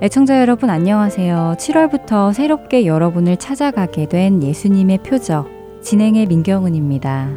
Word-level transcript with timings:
애청자 0.00 0.40
여러분 0.40 0.70
안녕하세요. 0.70 1.56
7월부터 1.58 2.32
새롭게 2.32 2.86
여러분을 2.86 3.36
찾아가게 3.36 4.06
된 4.06 4.44
예수님의 4.44 4.98
표적 4.98 5.48
진행의 5.82 6.26
민경은입니다. 6.26 7.36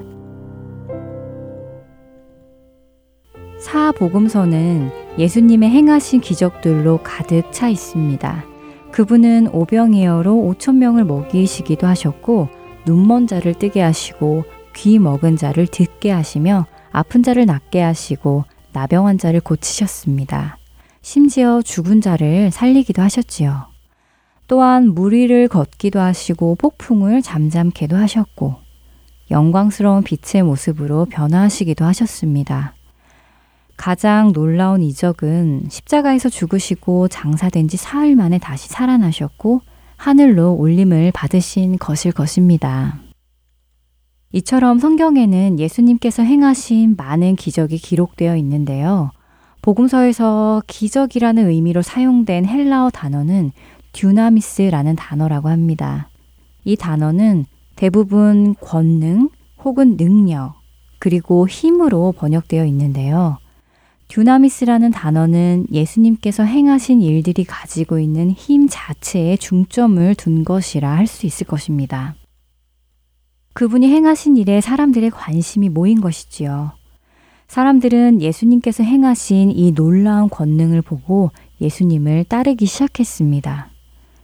사복음서는 3.59 4.91
예수님의 5.17 5.71
행하신 5.71 6.21
기적들로 6.21 6.99
가득 7.01 7.51
차 7.51 7.67
있습니다. 7.67 8.45
그분은 8.91 9.47
오병이어로 9.51 10.31
5천 10.31 10.75
명을 10.75 11.03
먹이시기도 11.05 11.87
하셨고 11.87 12.47
눈먼 12.85 13.25
자를 13.25 13.55
뜨게 13.55 13.81
하시고 13.81 14.43
귀 14.75 14.99
먹은 14.99 15.35
자를 15.35 15.65
듣게 15.65 16.11
하시며 16.11 16.67
아픈 16.91 17.23
자를 17.23 17.47
낫게 17.47 17.81
하시고 17.81 18.43
나병한 18.71 19.17
자를 19.17 19.39
고치셨습니다. 19.39 20.60
심지어 21.01 21.61
죽은 21.61 21.99
자를 22.01 22.51
살리기도 22.51 23.01
하셨지요. 23.01 23.65
또한 24.47 24.89
물 24.93 25.13
위를 25.13 25.47
걷기도 25.47 25.99
하시고 25.99 26.55
폭풍을 26.55 27.21
잠잠케도 27.21 27.95
하셨고 27.95 28.55
영광스러운 29.31 30.03
빛의 30.03 30.43
모습으로 30.43 31.05
변화하시기도 31.05 31.85
하셨습니다. 31.85 32.75
가장 33.77 34.31
놀라운 34.33 34.83
이적은 34.83 35.67
십자가에서 35.69 36.29
죽으시고 36.29 37.07
장사된 37.07 37.67
지 37.67 37.77
사흘 37.77 38.15
만에 38.15 38.37
다시 38.37 38.67
살아나셨고 38.67 39.61
하늘로 39.95 40.53
올림을 40.53 41.11
받으신 41.13 41.77
것일 41.79 42.11
것입니다. 42.11 42.99
이처럼 44.33 44.79
성경에는 44.79 45.59
예수님께서 45.59 46.23
행하신 46.23 46.95
많은 46.97 47.35
기적이 47.35 47.77
기록되어 47.77 48.35
있는데요. 48.37 49.11
복음서에서 49.61 50.63
기적이라는 50.67 51.49
의미로 51.49 51.81
사용된 51.81 52.45
헬라어 52.45 52.89
단어는 52.89 53.51
듀나미스라는 53.93 54.95
단어라고 54.95 55.49
합니다. 55.49 56.09
이 56.63 56.75
단어는 56.75 57.45
대부분 57.75 58.55
권능 58.55 59.29
혹은 59.63 59.97
능력 59.97 60.55
그리고 60.99 61.47
힘으로 61.47 62.13
번역되어 62.17 62.65
있는데요. 62.65 63.37
듀나미스라는 64.07 64.91
단어는 64.91 65.67
예수님께서 65.71 66.43
행하신 66.43 67.01
일들이 67.01 67.43
가지고 67.43 67.97
있는 67.99 68.29
힘 68.31 68.67
자체에 68.69 69.37
중점을 69.37 70.15
둔 70.15 70.43
것이라 70.43 70.89
할 70.89 71.07
수 71.07 71.25
있을 71.25 71.47
것입니다. 71.47 72.15
그분이 73.53 73.87
행하신 73.87 74.37
일에 74.37 74.59
사람들의 74.61 75.11
관심이 75.11 75.69
모인 75.69 76.01
것이지요. 76.01 76.71
사람들은 77.51 78.21
예수님께서 78.21 78.81
행하신 78.81 79.51
이 79.51 79.73
놀라운 79.73 80.29
권능을 80.29 80.81
보고 80.81 81.31
예수님을 81.59 82.23
따르기 82.23 82.65
시작했습니다. 82.65 83.69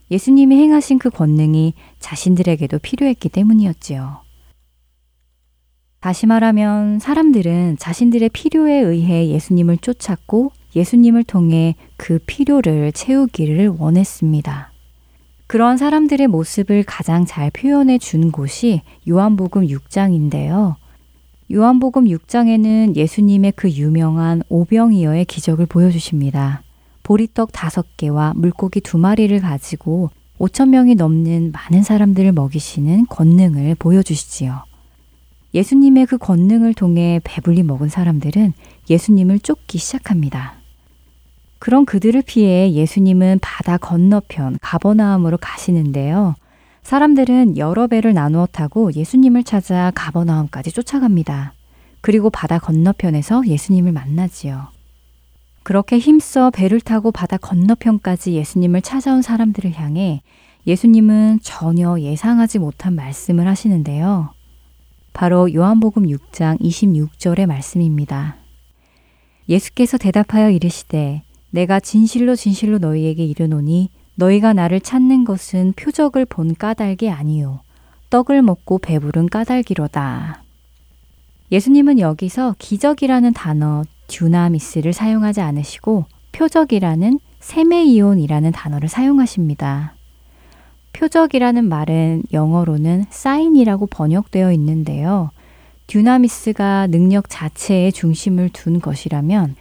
예수님이 0.09 0.55
행하신 0.55 0.97
그 0.97 1.09
권능이 1.09 1.73
자신들에게도 1.99 2.79
필요했기 2.79 3.27
때문이었지요. 3.27 4.21
다시 5.99 6.25
말하면 6.25 6.99
사람들은 6.99 7.75
자신들의 7.77 8.29
필요에 8.29 8.79
의해 8.79 9.27
예수님을 9.27 9.79
쫓았고 9.79 10.53
예수님을 10.77 11.25
통해 11.25 11.75
그 11.97 12.19
필요를 12.25 12.93
채우기를 12.93 13.75
원했습니다. 13.77 14.71
그런 15.47 15.75
사람들의 15.75 16.27
모습을 16.27 16.85
가장 16.87 17.25
잘 17.25 17.51
표현해 17.51 17.97
준 17.97 18.31
곳이 18.31 18.83
요한복음 19.05 19.67
6장인데요. 19.67 20.77
요한복음 21.49 22.05
6장에는 22.05 22.97
예수님의 22.97 23.53
그 23.55 23.71
유명한 23.71 24.43
오병이어의 24.49 25.23
기적을 25.23 25.65
보여주십니다. 25.65 26.61
보리떡 27.03 27.53
다섯 27.53 27.85
개와 27.95 28.33
물고기 28.35 28.81
두 28.81 28.97
마리를 28.97 29.39
가지고 29.39 30.09
5천 30.39 30.69
명이 30.69 30.95
넘는 30.95 31.53
많은 31.53 31.83
사람들을 31.83 32.33
먹이시는 32.33 33.05
권능을 33.07 33.75
보여주시지요. 33.75 34.61
예수님의 35.53 36.07
그 36.07 36.17
권능을 36.17 36.73
통해 36.73 37.21
배불리 37.23 37.63
먹은 37.63 37.87
사람들은 37.87 38.51
예수님을 38.89 39.39
쫓기 39.39 39.77
시작합니다. 39.77 40.55
그런 41.59 41.85
그들을 41.85 42.21
피해 42.23 42.73
예수님은 42.73 43.39
바다 43.41 43.77
건너편 43.77 44.57
가버나움으로 44.61 45.37
가시는데요. 45.37 46.35
사람들은 46.87 47.57
여러 47.57 47.87
배를 47.87 48.13
나누어 48.13 48.45
타고 48.45 48.93
예수님을 48.93 49.43
찾아 49.43 49.91
가버나움까지 49.93 50.71
쫓아갑니다. 50.71 51.51
그리고 51.99 52.29
바다 52.29 52.59
건너편에서 52.59 53.45
예수님을 53.45 53.91
만나지요. 53.91 54.67
그렇게 55.63 55.99
힘써 55.99 56.49
배를 56.49 56.79
타고 56.79 57.11
바다 57.11 57.35
건너편까지 57.35 58.35
예수님을 58.35 58.83
찾아온 58.83 59.21
사람들을 59.21 59.73
향해 59.73 60.21
예수님은 60.65 61.39
전혀 61.41 61.99
예상하지 61.99 62.59
못한 62.59 62.95
말씀을 62.95 63.49
하시는데요. 63.49 64.29
바로 65.11 65.53
요한복음 65.53 66.03
6장 66.03 66.57
26절의 66.61 67.47
말씀입니다. 67.47 68.37
예수께서 69.49 69.97
대답하여 69.97 70.51
이르시되 70.51 71.23
내가 71.49 71.81
진실로 71.81 72.37
진실로 72.37 72.77
너희에게 72.77 73.25
이르노니 73.25 73.89
너희가 74.17 74.53
나를 74.53 74.81
찾는 74.81 75.25
것은 75.25 75.73
표적을 75.75 76.25
본 76.25 76.55
까닭이 76.55 77.09
아니요. 77.09 77.59
떡을 78.09 78.41
먹고 78.41 78.79
배부른 78.79 79.29
까닭이로다. 79.29 80.41
예수님은 81.51 81.99
여기서 81.99 82.55
기적이라는 82.57 83.33
단어 83.33 83.83
듀나미스를 84.07 84.91
사용하지 84.91 85.41
않으시고 85.41 86.05
표적이라는 86.31 87.19
세메이온이라는 87.39 88.51
단어를 88.51 88.89
사용하십니다. 88.89 89.93
표적이라는 90.93 91.69
말은 91.69 92.23
영어로는 92.33 93.05
사인이라고 93.09 93.85
번역되어 93.85 94.51
있는데요. 94.53 95.29
듀나미스가 95.85 96.87
능력 96.87 97.29
자체에 97.29 97.91
중심을 97.91 98.49
둔 98.49 98.81
것이라면 98.81 99.55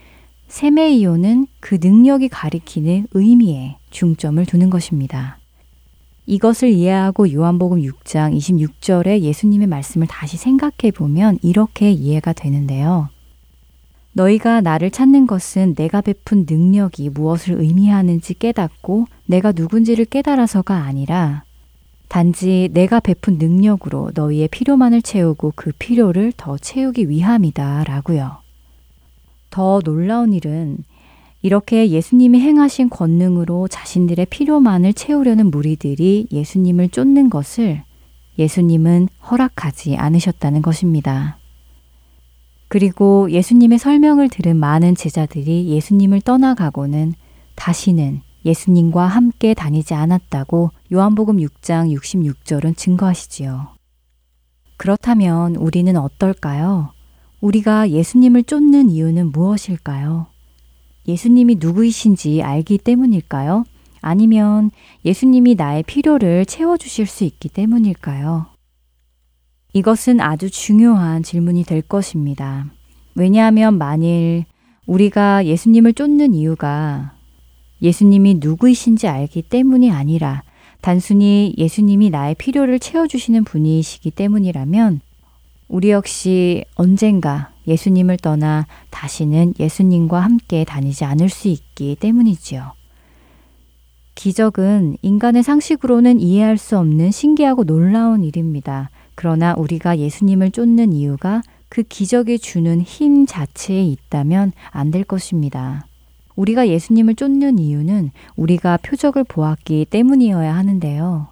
세메이온은 0.49 1.47
그 1.61 1.79
능력이 1.81 2.29
가리키는 2.29 3.09
의미에 3.13 3.77
중점을 3.97 4.45
두는 4.45 4.69
것입니다. 4.69 5.39
이것을 6.27 6.69
이해하고 6.69 7.33
요한복음 7.33 7.81
6장 7.81 8.37
26절에 8.37 9.21
예수님의 9.21 9.69
말씀을 9.69 10.07
다시 10.07 10.37
생각해 10.37 10.91
보면 10.95 11.39
이렇게 11.41 11.91
이해가 11.91 12.35
되는데요. 12.35 13.09
너희가 14.13 14.61
나를 14.61 14.91
찾는 14.91 15.27
것은 15.27 15.75
내가 15.75 16.03
베푼 16.03 16.45
능력이 16.49 17.09
무엇을 17.11 17.59
의미하는지 17.59 18.35
깨닫고 18.35 19.07
내가 19.25 19.53
누군지를 19.53 20.05
깨달아서가 20.05 20.75
아니라 20.75 21.45
단지 22.09 22.69
내가 22.73 23.01
베푼 23.01 23.39
능력으로 23.39 24.11
너희의 24.15 24.49
필요만을 24.49 25.01
채우고 25.01 25.55
그 25.57 25.73
필요를 25.79 26.35
더 26.37 26.59
채우기 26.59 27.09
위함이다 27.09 27.85
라고요. 27.85 28.39
더 29.49 29.81
놀라운 29.81 30.35
일은 30.35 30.85
이렇게 31.43 31.91
예수님이 31.91 32.41
행하신 32.41 32.91
권능으로 32.91 33.69
자신들의 33.69 34.27
필요만을 34.27 34.95
채우려는 34.95 35.51
무리들이 35.51 36.29
예수님을 36.33 36.89
쫓는 36.89 37.31
것을 37.31 37.83
예수님은 38.39 39.09
허락하지 39.31 39.97
않으셨다는 39.97 40.63
것입니다. 40.63 41.39
그리고 42.69 43.31
예수님의 43.31 43.79
설명을 43.79 44.29
들은 44.29 44.57
많은 44.57 44.95
제자들이 44.95 45.69
예수님을 45.69 46.21
떠나가고는 46.23 47.15
다시는 47.55 48.23
예수님과 48.45 49.07
함께 49.07 49.55
다니지 49.55 49.95
않았다고 49.95 50.71
요한복음 50.93 51.39
6장 51.39 51.97
66절은 51.97 52.77
증거하시지요. 52.77 53.69
그렇다면 54.77 55.57
우리는 55.57 55.97
어떨까요? 55.97 56.93
우리가 57.41 57.91
예수님을 57.91 58.45
쫓는 58.45 58.91
이유는 58.91 59.33
무엇일까요? 59.33 60.27
예수님이 61.09 61.57
누구이신지 61.61 62.43
알기 62.43 62.79
때문일까요? 62.79 63.65
아니면 64.01 64.71
예수님이 65.05 65.55
나의 65.55 65.83
필요를 65.83 66.47
채워주실 66.47 67.07
수 67.07 67.25
있기 67.25 67.49
때문일까요? 67.49 68.47
이것은 69.73 70.21
아주 70.21 70.51
중요한 70.51 71.23
질문이 71.23 71.65
될 71.65 71.83
것입니다. 71.83 72.67
왜냐하면 73.15 73.79
만일 73.79 74.45
우리가 74.87 75.45
예수님을 75.47 75.95
쫓는 75.95 76.35
이유가 76.35 77.15
예수님이 77.83 78.37
누구이신지 78.41 79.09
알기 79.09 79.43
때문이 79.43 79.91
아니라 79.91 80.43
단순히 80.81 81.55
예수님이 81.59 82.11
나의 82.11 82.35
필요를 82.37 82.79
채워주시는 82.79 83.45
분이시기 83.45 84.13
때문이라면 84.13 85.01
우리 85.69 85.91
역시 85.91 86.65
언젠가 86.77 87.53
예수님을 87.67 88.19
떠나 88.19 88.67
다시는 88.91 89.55
예수님과 89.59 90.21
함께 90.21 90.65
다니지 90.65 91.05
않을 91.05 91.29
수 91.29 91.49
있기 91.49 91.97
때문이지요. 92.01 92.73
기적은 94.15 94.97
인간의 95.03 95.43
상식으로는 95.43 96.21
이해할 96.21 96.57
수 96.57 96.79
없는 96.79 97.11
신기하고 97.11 97.65
놀라운 97.65 98.25
일입니다. 98.25 98.91
그러나 99.15 99.55
우리가 99.57 99.99
예수님을 99.99 100.51
쫓는 100.51 100.93
이유가 100.93 101.43
그 101.69 101.83
기적이 101.83 102.39
주는 102.39 102.81
힘 102.81 103.27
자체에 103.27 103.85
있다면 103.85 104.53
안 104.71 104.91
될 104.91 105.05
것입니다. 105.05 105.87
우리가 106.37 106.69
예수님을 106.69 107.15
쫓는 107.15 107.59
이유는 107.59 108.11
우리가 108.37 108.77
표적을 108.79 109.25
보았기 109.25 109.87
때문이어야 109.91 110.55
하는데요. 110.55 111.29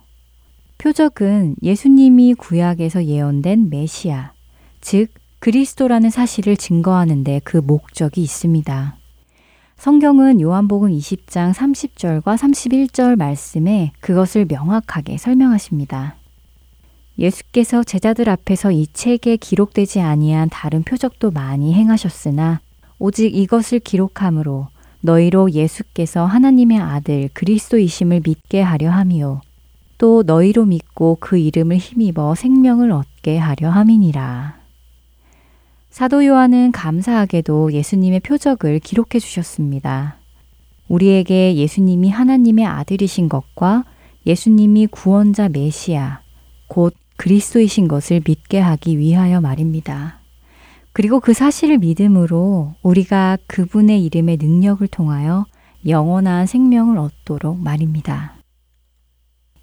표적은 0.79 1.57
예수님이 1.63 2.35
구약에서 2.35 3.05
예언된 3.05 3.71
메시아, 3.71 4.33
즉 4.81 5.09
그리스도라는 5.45 6.09
사실을 6.09 6.57
증거하는데 6.57 7.43
그 7.45 7.59
목적이 7.59 8.23
있습니다. 8.23 8.97
성경은 9.77 10.41
요한복음 10.41 10.89
20장 10.89 11.53
30절과 11.53 12.39
31절 12.39 13.17
말씀에 13.17 13.93
그것을 14.01 14.47
명확하게 14.49 15.19
설명하십니다. 15.19 16.17
예수께서 17.19 17.85
제자들 17.85 18.31
앞에서 18.31 18.73
이 18.73 18.87
책에 18.87 19.37
기록되지 19.37 20.01
아니한 20.01 20.49
다른 20.49 20.83
표적도 20.83 21.31
많이 21.31 21.75
행하셨으나 21.75 22.63
오직 22.99 23.37
이것을 23.37 23.81
기록함으로 23.81 24.69
너희로 25.03 25.51
예수께서 25.51 26.25
하나님의 26.25 26.79
아들 26.79 27.29
그리스도이심을 27.35 28.23
믿게 28.25 28.63
하려 28.63 28.91
함이요 28.91 29.43
또 29.99 30.23
너희로 30.23 30.65
믿고 30.65 31.19
그 31.21 31.37
이름을 31.37 31.77
힘입어 31.77 32.35
생명을 32.35 32.93
얻게 32.93 33.37
하려 33.37 33.69
함이니라. 33.69 34.64
사도 35.95 36.27
요한은 36.27 36.73
감사하게도 36.73 37.73
예수님의 37.73 38.19
표적을 38.19 38.81
기록해 38.81 39.21
주셨습니다. 39.21 40.17
우리에게 40.89 41.55
예수님이 41.55 42.11
하나님의 42.11 42.67
아들이신 42.67 43.29
것과 43.29 43.85
예수님이 44.27 44.89
구원자 44.89 45.49
메시아, 45.49 46.21
곧 46.67 46.97
그리스도이신 47.17 47.87
것을 47.87 48.23
믿게 48.27 48.59
하기 48.59 48.99
위하여 48.99 49.41
말입니다. 49.41 50.19
그리고 50.93 51.21
그 51.21 51.33
사실을 51.33 51.79
믿음으로 51.79 52.75
우리가 52.83 53.39
그분의 53.47 54.05
이름의 54.05 54.39
능력을 54.39 54.85
통하여 54.89 55.47
영원한 55.87 56.47
생명을 56.47 56.99
얻도록 56.99 57.57
말입니다. 57.61 58.34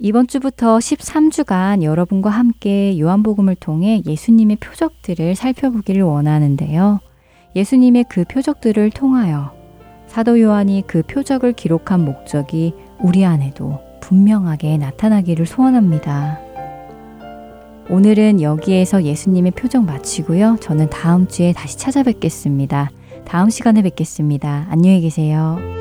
이번 0.04 0.26
주부터 0.26 0.80
13주간 0.80 1.84
여러분과 1.84 2.32
함께 2.32 3.00
요한복음을 3.00 3.54
통해 3.54 4.02
예수님의 4.04 4.56
표적들을 4.56 5.36
살펴보기를 5.36 6.02
원하는데요. 6.02 7.00
예수님의 7.56 8.06
그 8.10 8.24
표적들을 8.24 8.90
통하여 8.90 9.52
사도 10.08 10.42
요한이 10.42 10.86
그 10.88 11.04
표적을 11.04 11.54
기록한 11.54 12.04
목적이 12.04 12.74
우리 13.00 13.26
안에도 13.26 13.78
분명하게 14.02 14.80
나타나기를 14.80 15.46
소원합니다. 15.46 16.40
오늘은 17.92 18.42
여기에서 18.42 19.04
예수님의 19.04 19.52
표적 19.52 19.86
마치고요. 19.86 20.58
저는 20.62 20.90
다음 20.90 21.28
주에 21.28 21.54
다시 21.54 21.78
찾아뵙겠습니다. 21.78 22.90
다음 23.24 23.52
시간에 23.52 23.84
뵙겠습니다. 23.84 24.66
안녕히 24.72 25.02
계세요. 25.02 25.81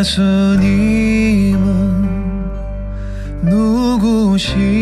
예수님은 0.00 1.60
누구신가? 3.42 4.80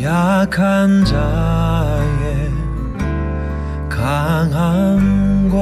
약한 0.00 1.04
자의 1.04 2.52
강함과 3.88 5.58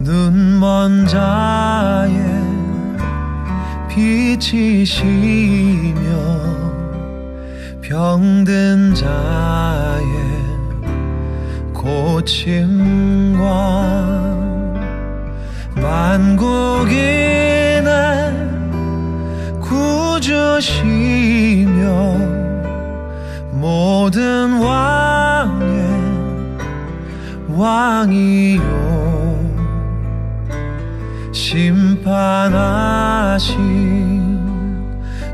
눈먼 0.00 1.06
자의 1.06 2.16
빛이시며 3.88 5.04
병든 7.80 8.94
자의 8.96 10.04
고침 11.72 12.73
만국인의 16.14 17.90
구주시며 19.60 20.60
모든 23.50 24.60
왕의 24.60 25.74
왕이요. 27.48 28.62
심판하신 31.32 32.04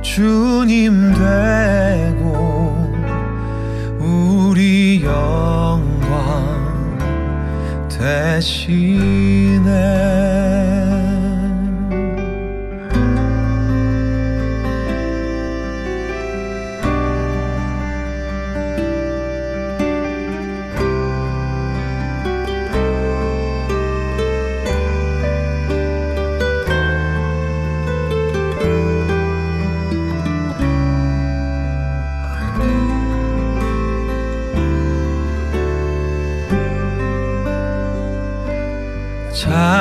주님 0.00 1.12
되고 1.12 2.90
우리 4.00 5.02
영광 5.04 5.78
대신에 7.90 8.80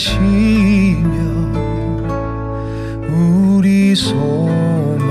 비치시며 0.00 1.04
우리 3.10 3.94
소망 3.94 5.04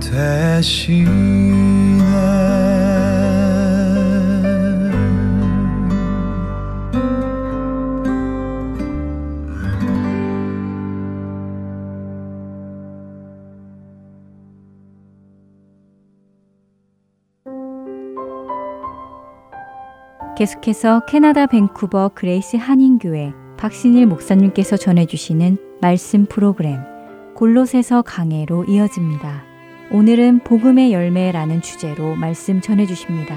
대신 0.00 1.25
계속해서 20.36 21.06
캐나다 21.06 21.46
밴쿠버 21.46 22.10
그레이스 22.14 22.58
한인교회 22.58 23.32
박신일 23.56 24.04
목사님께서 24.04 24.76
전해주시는 24.76 25.78
말씀 25.80 26.26
프로그램 26.26 26.82
골로새서 27.34 28.02
강해로 28.02 28.66
이어집니다. 28.68 29.44
오늘은 29.90 30.40
복음의 30.40 30.92
열매라는 30.92 31.62
주제로 31.62 32.14
말씀 32.16 32.60
전해주십니다. 32.60 33.34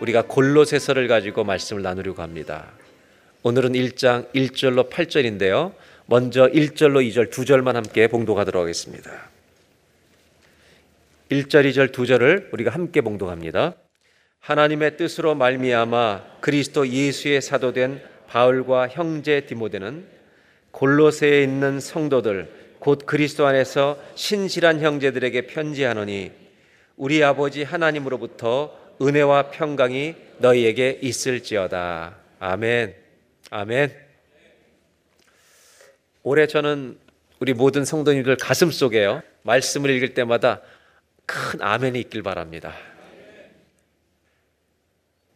우리가 0.00 0.22
골로새서를 0.22 1.06
가지고 1.06 1.44
말씀을 1.44 1.82
나누려고 1.82 2.22
합니다. 2.22 2.68
오늘은 3.42 3.72
1장 3.72 4.32
1절로 4.32 4.88
8절인데요. 4.88 5.72
먼저 6.06 6.46
1절로 6.46 7.06
2절 7.06 7.30
두 7.30 7.44
절만 7.44 7.76
함께 7.76 8.08
봉독하도록 8.08 8.62
하겠습니다. 8.62 9.10
1절, 11.30 11.70
2절, 11.70 11.92
2절을 11.92 12.52
우리가 12.54 12.70
함께 12.70 13.02
봉독합니다. 13.02 13.74
하나님의 14.40 14.96
뜻으로 14.96 15.34
말미암아 15.34 16.38
그리스도 16.40 16.88
예수의 16.88 17.42
사도된 17.42 18.02
바울과 18.28 18.88
형제 18.88 19.42
디모데는 19.42 20.06
골로새에 20.70 21.42
있는 21.42 21.80
성도들 21.80 22.76
곧 22.78 23.02
그리스도 23.04 23.46
안에서 23.46 23.98
신실한 24.14 24.80
형제들에게 24.80 25.48
편지하노니 25.48 26.32
우리 26.96 27.22
아버지 27.22 27.62
하나님으로부터 27.62 28.74
은혜와 29.02 29.50
평강이 29.50 30.14
너희에게 30.38 30.98
있을지어다. 31.02 32.16
아멘. 32.38 32.94
아멘. 33.50 33.94
올해 36.22 36.46
저는 36.46 36.98
우리 37.38 37.52
모든 37.52 37.84
성도님들 37.84 38.36
가슴 38.36 38.70
속에요. 38.70 39.22
말씀을 39.42 39.90
읽을 39.90 40.14
때마다 40.14 40.62
큰 41.28 41.60
아멘이 41.60 42.00
있길 42.00 42.22
바랍니다. 42.22 42.74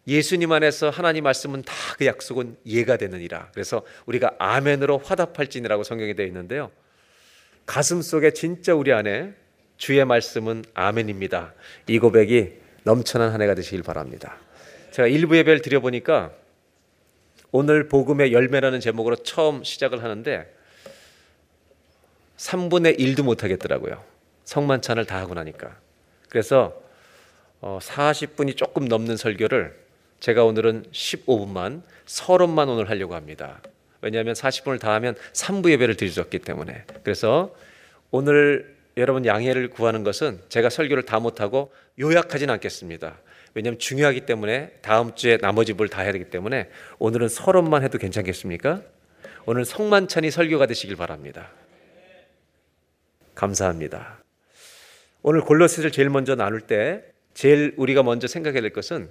예수님 0.09 0.51
안에서 0.51 0.91
하나님 0.91 1.25
말씀은 1.25 1.63
다 1.63 1.83
그 2.03 2.07
약속은 2.07 2.57
예가 2.67 2.97
되느니라. 2.97 3.51
그래서 3.53 3.83
우리가 4.07 4.35
아멘으로 4.39 4.99
화답할지니라고 4.99 5.85
성경에 5.85 6.15
되어 6.15 6.27
있는데요. 6.27 6.71
가슴 7.67 8.03
속에 8.03 8.33
진짜 8.33 8.75
우리 8.75 8.93
안에 8.93 9.35
주의 9.77 10.05
말씀은 10.05 10.65
아멘입니다. 10.75 11.55
이 11.87 11.99
고백이 11.99 12.55
넘쳐난 12.85 13.33
한 13.33 13.41
해가 13.43 13.55
되시길 13.55 13.83
바랍니다. 13.83 14.37
제가 14.91 15.07
일부 15.07 15.37
예배를 15.37 15.63
드려보니까 15.63 16.33
오늘 17.53 17.89
복음의 17.89 18.33
열매라는 18.33 18.81
제목으로 18.81 19.17
처음 19.17 19.63
시작을 19.63 20.03
하는데 20.03 20.53
3분의 22.37 22.99
1도 22.99 23.23
못하겠더라고요. 23.23 24.03
성만찬을 24.45 25.07
다 25.07 25.19
하고 25.19 25.35
나니까. 25.35 25.77
그래서 26.29 26.81
어, 27.61 27.79
40분이 27.81 28.57
조금 28.57 28.87
넘는 28.87 29.17
설교를 29.17 29.81
제가 30.21 30.45
오늘은 30.45 30.85
15분만, 30.93 31.83
30만 32.07 32.69
오늘 32.69 32.89
하려고 32.91 33.15
합니다. 33.15 33.61
왜냐하면 34.01 34.35
40분을 34.35 34.81
다 34.81 34.93
하면 34.95 35.15
3부 35.33 35.71
예배를 35.71 35.97
드렸기 35.97 36.41
때문에. 36.41 36.85
그래서 37.05 37.55
오늘 38.11 38.77
여러분 38.97 39.25
양해를 39.25 39.71
구하는 39.71 40.05
것은 40.05 40.41
제가 40.49 40.71
설교를 40.71 41.05
다 41.05 41.19
못하고 41.19 41.73
요약하진 41.99 42.51
않겠습니다. 42.51 43.17
왜냐하면 43.55 43.79
중요하기 43.79 44.23
때문에 44.23 44.79
다음 44.81 45.15
주에 45.15 45.37
나머지 45.39 45.73
뭘 45.73 45.89
다 45.89 46.03
해야 46.03 46.13
되기 46.13 46.27
때문에 46.27 46.71
오늘은 46.99 47.29
서론만 47.29 47.83
해도 47.83 47.99
괜찮겠습니까? 47.99 48.83
오늘 49.45 49.65
성만찬이 49.65 50.31
설교가 50.31 50.67
되시길 50.67 50.97
바랍니다. 50.97 51.51
감사합니다. 53.35 54.22
오늘 55.23 55.41
골로새를 55.41 55.93
제일 55.93 56.11
먼저 56.11 56.35
나눌 56.35 56.61
때 56.61 57.05
제일 57.35 57.75
우리가 57.77 58.03
먼저 58.03 58.27
생각해야 58.27 58.61
될 58.61 58.73
것은 58.73 59.09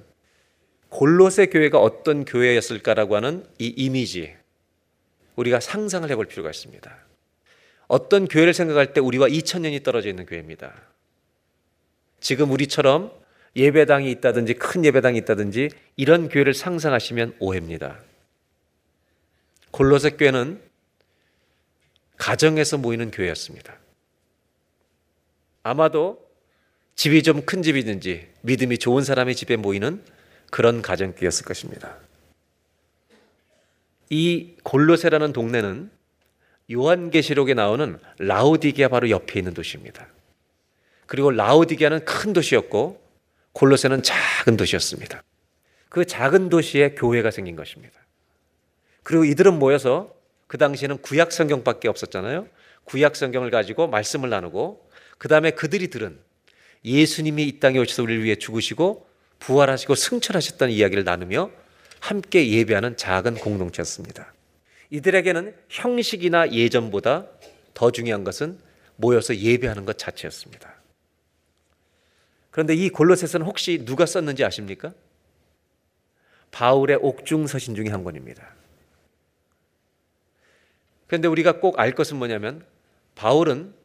골로새 0.90 1.48
교회가 1.48 1.80
어떤 1.80 2.26
교회였을까라고 2.26 3.16
하는 3.16 3.46
이 3.60 3.68
이미지 3.68 4.36
우리가 5.36 5.60
상상을 5.60 6.10
해볼 6.10 6.26
필요가 6.26 6.50
있습니다. 6.50 6.96
어떤 7.88 8.28
교회를 8.28 8.54
생각할 8.54 8.94
때 8.94 9.00
우리와 9.00 9.28
2000년이 9.28 9.84
떨어져 9.84 10.10
있는 10.10 10.26
교회입니다. 10.26 10.74
지금 12.20 12.52
우리처럼 12.52 13.12
예배당이 13.56 14.12
있다든지 14.12 14.54
큰 14.56 14.86
예배당이 14.86 15.18
있다든지 15.20 15.70
이런 15.96 16.30
교회를 16.30 16.54
상상하시면 16.54 17.36
오해입니다. 17.40 18.00
골로새 19.72 20.12
교회는 20.12 20.62
가정에서 22.18 22.78
모이는 22.78 23.12
교회였습니다. 23.12 23.81
아마도 25.64 26.30
집이 26.96 27.24
좀 27.24 27.46
큰 27.46 27.62
집이든지 27.64 28.28
믿음이 28.42 28.78
좋은 28.78 29.04
사람의 29.04 29.36
집에 29.36 29.56
모이는 29.56 30.04
그런 30.52 30.82
가정교였을 30.82 31.46
것입니다. 31.46 31.98
이 34.10 34.56
골로세라는 34.64 35.34
동네는 35.34 35.90
요한계시록에 36.72 37.54
나오는 37.54 38.00
라오디게아 38.20 38.90
바로 38.90 39.10
옆에 39.10 39.40
있는 39.40 39.54
도시입니다. 39.54 40.08
그리고 41.08 41.32
라오디게아는 41.32 42.06
큰 42.06 42.34
도시였고 42.34 43.02
골로세는 43.54 44.04
작은 44.04 44.58
도시였습니다. 44.58 45.24
그 45.90 46.06
작은 46.06 46.50
도시에 46.50 46.92
교회가 46.92 47.32
생긴 47.32 47.56
것입니다. 47.56 48.00
그리고 49.04 49.26
이들은 49.26 49.60
모여서 49.60 50.14
그 50.48 50.58
당시에는 50.58 51.02
구약 51.02 51.32
성경밖에 51.32 51.88
없었잖아요. 51.88 52.48
구약 52.86 53.16
성경을 53.16 53.50
가지고 53.52 53.88
말씀을 53.88 54.30
나누고 54.30 54.90
그 55.22 55.28
다음에 55.28 55.52
그들이 55.52 55.90
들은 55.90 56.18
예수님이 56.84 57.44
이 57.44 57.60
땅에 57.60 57.78
오셔서 57.78 58.02
우리를 58.02 58.24
위해 58.24 58.38
죽으시고 58.38 59.08
부활하시고 59.38 59.94
승천하셨다는 59.94 60.74
이야기를 60.74 61.04
나누며 61.04 61.52
함께 62.00 62.50
예배하는 62.50 62.98
작은 62.98 63.36
공동체였습니다. 63.36 64.34
이들에게는 64.90 65.56
형식이나 65.70 66.52
예전보다 66.52 67.28
더 67.76 67.92
중요한 67.92 68.24
것은 68.24 68.58
모여서 68.96 69.36
예배하는 69.36 69.86
것 69.86 70.00
자체였습니다. 70.00 70.74
그런데 72.50 72.74
이 72.74 72.90
골로새서는 72.90 73.46
혹시 73.46 73.86
누가 73.86 74.08
썼는지 74.08 74.44
아십니까? 74.44 74.92
바울의 76.50 76.98
옥중 77.00 77.46
서신 77.46 77.76
중에 77.76 77.90
한 77.90 78.04
권입니다. 78.04 78.56
그런데 81.06 81.28
우리가 81.28 81.60
꼭 81.60 81.80
알 81.80 81.94
것은 81.94 82.18
뭐냐면 82.18 82.66
바울은 83.14 83.81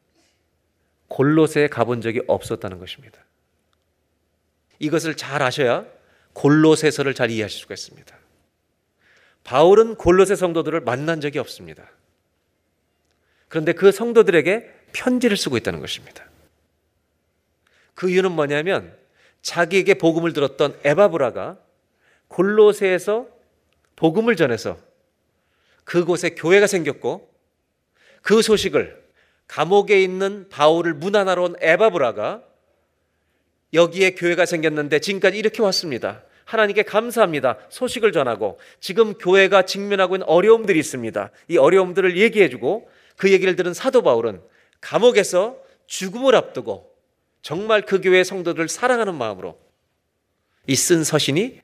골로새에 1.09 1.69
가본 1.69 2.01
적이 2.01 2.23
없었다는 2.27 2.79
것입니다. 2.79 3.19
이것을 4.79 5.17
잘 5.17 5.43
아셔야 5.43 5.87
골로새서를 6.33 7.15
잘 7.15 7.31
이해하실 7.31 7.61
수가 7.61 7.75
있습니다. 7.75 8.17
바울은 9.45 9.95
골로새 9.95 10.35
성도들을 10.35 10.81
만난 10.81 11.21
적이 11.21 11.39
없습니다. 11.39 11.89
그런데 13.49 13.73
그 13.73 13.93
성도들에게 13.93 14.69
편지를 14.93 15.37
쓰고 15.37 15.57
있다는 15.57 15.81
것입니다. 15.81 16.25
그 17.95 18.11
이유는 18.11 18.33
뭐냐면 18.33 18.95
자기에게 19.43 19.95
복음을 19.95 20.33
들었던 20.33 20.79
에바브라가 20.85 21.59
골로새에서 22.29 23.29
복음을 23.95 24.37
전해서 24.37 24.79
그곳에 25.85 26.31
교회가 26.31 26.67
생겼고 26.67 27.33
그 28.23 28.43
소식을 28.43 29.06
감옥에 29.49 30.03
있는 30.03 30.49
바울을 30.49 30.95
문안하러 30.95 31.43
온 31.43 31.57
에바브라가 31.61 32.43
여기에 33.73 34.15
교회가 34.15 34.47
생겼는데 34.47 35.01
지금까지 35.01 35.39
이렇게 35.39 35.63
왔습니다. 35.63 36.23
하나님께 36.45 36.85
감사합니다. 36.85 37.59
소식을 37.71 38.13
전하고 38.13 38.59
지금 38.81 39.15
교회가 39.15 39.63
직면하고 39.63 40.17
있는 40.17 40.29
어려움들이 40.29 40.79
있습니다. 40.79 41.31
이 41.49 41.59
어려움들을 41.59 42.17
얘기해주고 42.17 42.89
그 43.17 43.33
얘기를 43.33 43.57
들은 43.57 43.75
사도 43.75 44.03
바울은 44.03 44.41
감옥에서 44.81 45.59
죽음을 45.87 46.35
앞두고 46.35 46.93
정말 47.43 47.83
그 47.83 48.01
교회 48.01 48.23
성도들을 48.25 48.69
사랑하는 48.69 49.15
마음으로 49.15 49.59
이 50.69 50.75
쓴 50.75 51.05
서신이 51.05 51.61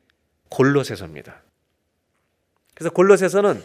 골로새서입니다. 0.49 1.43
그래서 2.75 2.91
골로새서는 2.91 3.63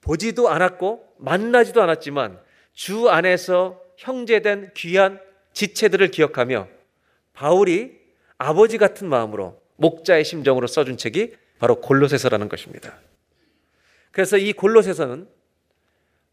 보지도 0.00 0.48
않았고 0.48 1.14
만나지도 1.18 1.82
않았지만 1.82 2.40
주 2.74 3.08
안에서 3.08 3.80
형제된 3.96 4.72
귀한 4.74 5.20
지체들을 5.52 6.10
기억하며 6.10 6.68
바울이 7.32 7.98
아버지 8.36 8.78
같은 8.78 9.08
마음으로 9.08 9.60
목자의 9.76 10.24
심정으로 10.24 10.66
써준 10.66 10.96
책이 10.96 11.34
바로 11.58 11.80
골로새서라는 11.80 12.48
것입니다. 12.48 12.98
그래서 14.10 14.36
이 14.36 14.52
골로새서는 14.52 15.28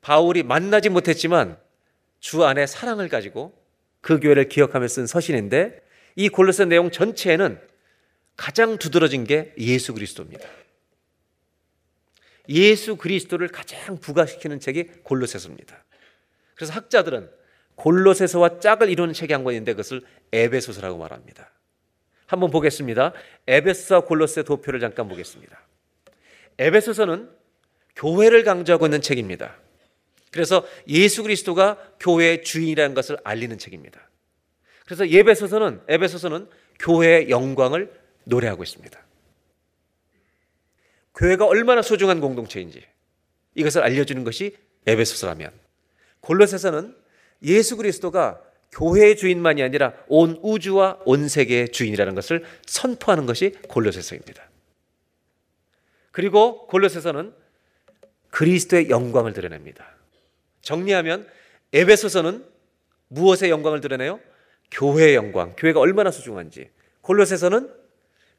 바울이 0.01 0.43
만나지 0.43 0.89
못했지만 0.89 1.57
주 2.19 2.43
안에 2.43 2.67
사랑을 2.67 3.07
가지고 3.07 3.57
그 4.01 4.19
교회를 4.19 4.50
기억하며 4.50 4.88
쓴 4.88 5.07
서신인데 5.07 5.81
이 6.15 6.29
골로새 6.29 6.65
내용 6.65 6.91
전체에는 6.91 7.60
가장 8.36 8.77
두드러진 8.77 9.24
게 9.24 9.53
예수 9.57 9.93
그리스도입니다. 9.93 10.48
예수 12.50 12.95
그리스도를 12.98 13.48
가장 13.48 14.00
부각시키는 14.00 14.60
책이 14.60 15.03
골로새서입니다. 15.03 15.83
그래서 16.62 16.74
학자들은 16.74 17.27
골로새서와 17.74 18.60
짝을 18.60 18.88
이루는 18.88 19.15
책이 19.15 19.34
한 19.34 19.44
권인데 19.44 19.74
그것을 19.74 20.03
에베소서라고 20.32 21.00
말합니다. 21.00 21.51
한번 22.27 22.51
보겠습니다. 22.51 23.13
에베소와 23.48 24.01
골로새 24.01 24.44
도표를 24.44 24.80
잠깐 24.80 25.08
보겠습니다. 25.08 25.60
에베소서는 26.60 27.32
교회를 27.96 28.44
강조하고 28.44 28.86
있는 28.86 29.01
책입니다. 29.01 29.56
그래서 30.30 30.63
예수 30.88 31.24
그리스도가 31.24 31.80
교회의 32.00 32.44
주인이라는 32.44 32.94
것을 32.94 33.18
알리는 33.24 33.58
책입니다. 33.58 34.00
그래서 34.86 35.10
예배소서는 35.10 35.82
에베소서는 35.88 36.48
교회의 36.77 37.32
영광을 37.32 37.91
노래하고 38.25 38.62
있습니다. 38.62 39.03
교회가 41.15 41.48
얼마나 41.48 41.82
소중한 41.82 42.22
공동체인지 42.22 42.86
이것을 43.56 43.82
알려주는 43.82 44.24
것이 44.24 44.56
에베소서라면 44.86 45.61
골로새서는 46.22 46.96
예수 47.44 47.78
그리스도가 47.78 48.42
교회의 48.72 49.18
주인만이 49.18 49.62
아니라 49.62 49.94
온 50.08 50.40
우주와 50.42 51.00
온 51.06 51.28
세계의 51.28 51.70
주인이라는 51.70 52.16
것을 52.16 52.46
선포하는 52.66 53.25
것이 53.25 53.51
골로새서입니다. 53.68 54.50
그리고 56.12 56.68
골로새서는 56.68 57.34
그리스도의 58.30 58.90
영광을 58.90 59.34
드러냅니다. 59.34 59.86
정리하면 60.62 61.28
에베소서는 61.74 62.46
무엇의 63.10 63.50
영광을 63.50 63.82
드러내요? 63.82 64.20
교회의 64.72 65.16
영광, 65.16 65.54
교회가 65.58 65.80
얼마나 65.80 66.12
소중한지. 66.12 66.70
골로새서는 67.01 67.70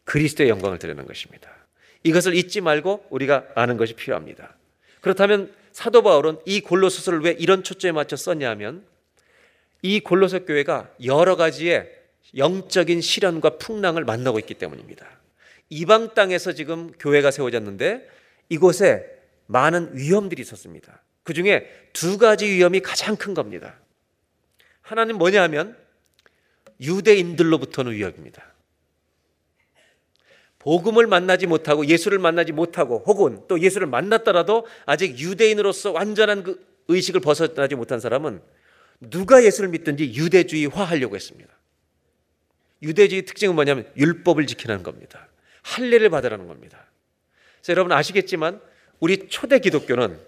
그리스도의 0.05 0.49
영광을 0.49 0.79
드러내는 0.79 1.07
것입니다. 1.07 1.51
이것을 2.05 2.35
잊지 2.35 2.63
말고 2.63 3.07
우리가 3.11 3.47
아는 3.55 3.77
것이 3.77 3.95
필요합니다. 3.95 4.57
그렇다면 5.01 5.53
사도 5.73 6.03
바울은 6.03 6.39
이 6.47 6.61
골로새서를 6.61 7.21
왜 7.23 7.31
이런 7.33 7.63
초점에 7.65 7.93
맞춰 7.93 8.17
썼냐 8.17 8.49
하면 8.51 8.85
이 9.83 10.01
골로새 10.01 10.41
교회가 10.41 10.91
여러 11.05 11.37
가지의 11.37 11.91
영적인 12.37 13.01
시련과 13.01 13.59
풍랑을 13.59 14.05
만나고 14.05 14.39
있기 14.39 14.55
때문입니다. 14.55 15.07
이방 15.71 16.15
땅에서 16.15 16.53
지금 16.53 16.93
교회가 16.99 17.31
세워졌는데 17.31 18.09
이곳에 18.49 19.05
많은 19.47 19.91
위험들이 19.95 20.43
있었습니다. 20.43 21.03
그 21.25 21.35
중에 21.35 21.67
두 21.93 22.19
가지 22.19 22.47
위험이 22.47 22.81
가장 22.81 23.17
큰 23.17 23.35
겁니다. 23.35 23.79
하나는 24.83 25.17
뭐냐 25.17 25.43
하면 25.45 25.77
유대인들로부터는 26.81 27.93
위협입니다. 27.93 28.52
복음을 30.63 31.07
만나지 31.07 31.47
못하고 31.47 31.87
예수를 31.87 32.19
만나지 32.19 32.53
못하고 32.53 33.03
혹은 33.07 33.43
또 33.49 33.61
예수를 33.61 33.87
만났더라도 33.89 34.67
아직 34.87 35.19
유대인으로서 35.19 35.93
완전한 35.93 36.45
그 36.45 36.65
의식을 36.89 37.21
벗어나지 37.21 37.75
못한 37.75 38.01
사람은 38.01 38.41
누가 39.01 39.43
예수를 39.45 39.71
믿든지 39.71 40.15
유대주의화 40.15 40.85
하려고 40.85 41.17
했습니다. 41.17 41.51
유대주의 42.83 43.25
특징은 43.25 43.55
뭐냐면 43.55 43.89
율법을 43.97 44.47
지키는 44.47 44.83
겁니다. 44.83 45.29
할례를 45.63 46.11
받으라는 46.11 46.47
겁니다. 46.47 46.85
그래서 47.57 47.73
여러분 47.73 47.93
아시겠지만 47.93 48.61
우리 49.01 49.29
초대 49.29 49.59
기독교는 49.59 50.19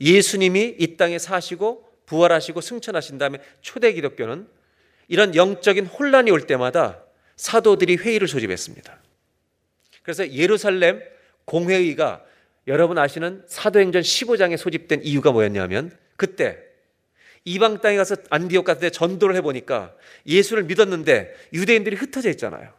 예수님이 0.00 0.76
이 0.78 0.96
땅에 0.96 1.18
사시고 1.18 1.88
부활하시고 2.06 2.60
승천하신 2.60 3.18
다음에 3.18 3.38
초대 3.60 3.92
기독교는 3.92 4.48
이런 5.06 5.34
영적인 5.34 5.86
혼란이 5.86 6.30
올 6.30 6.46
때마다 6.46 7.02
사도들이 7.36 7.96
회의를 7.96 8.26
소집했습니다. 8.26 9.07
그래서 10.08 10.26
예루살렘 10.32 11.02
공회의가 11.44 12.24
여러분 12.66 12.96
아시는 12.96 13.44
사도행전 13.46 14.00
15장에 14.00 14.56
소집된 14.56 15.02
이유가 15.04 15.32
뭐였냐면 15.32 15.94
그때 16.16 16.56
이방 17.44 17.82
땅에 17.82 17.98
가서 17.98 18.16
안디옥 18.30 18.64
같은 18.64 18.80
데 18.80 18.88
전도를 18.88 19.36
해보니까 19.36 19.94
예수를 20.26 20.64
믿었는데 20.64 21.34
유대인들이 21.52 21.96
흩어져 21.96 22.30
있잖아요. 22.30 22.72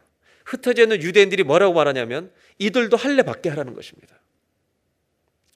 흩어져 0.44 0.82
있는 0.82 1.00
유대인들이 1.00 1.44
뭐라고 1.44 1.72
말하냐면 1.72 2.32
이들도 2.58 2.96
할례 2.96 3.22
받게 3.22 3.48
하라는 3.50 3.74
것입니다. 3.74 4.18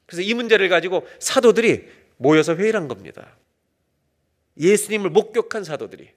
그래서 0.06 0.22
이 0.22 0.32
문제를 0.32 0.68
가지고 0.68 1.04
사도들이 1.18 1.88
모여서 2.18 2.54
회의를 2.54 2.78
한 2.78 2.86
겁니다. 2.86 3.36
예수님을 4.60 5.10
목격한 5.10 5.64
사도들이 5.64 6.08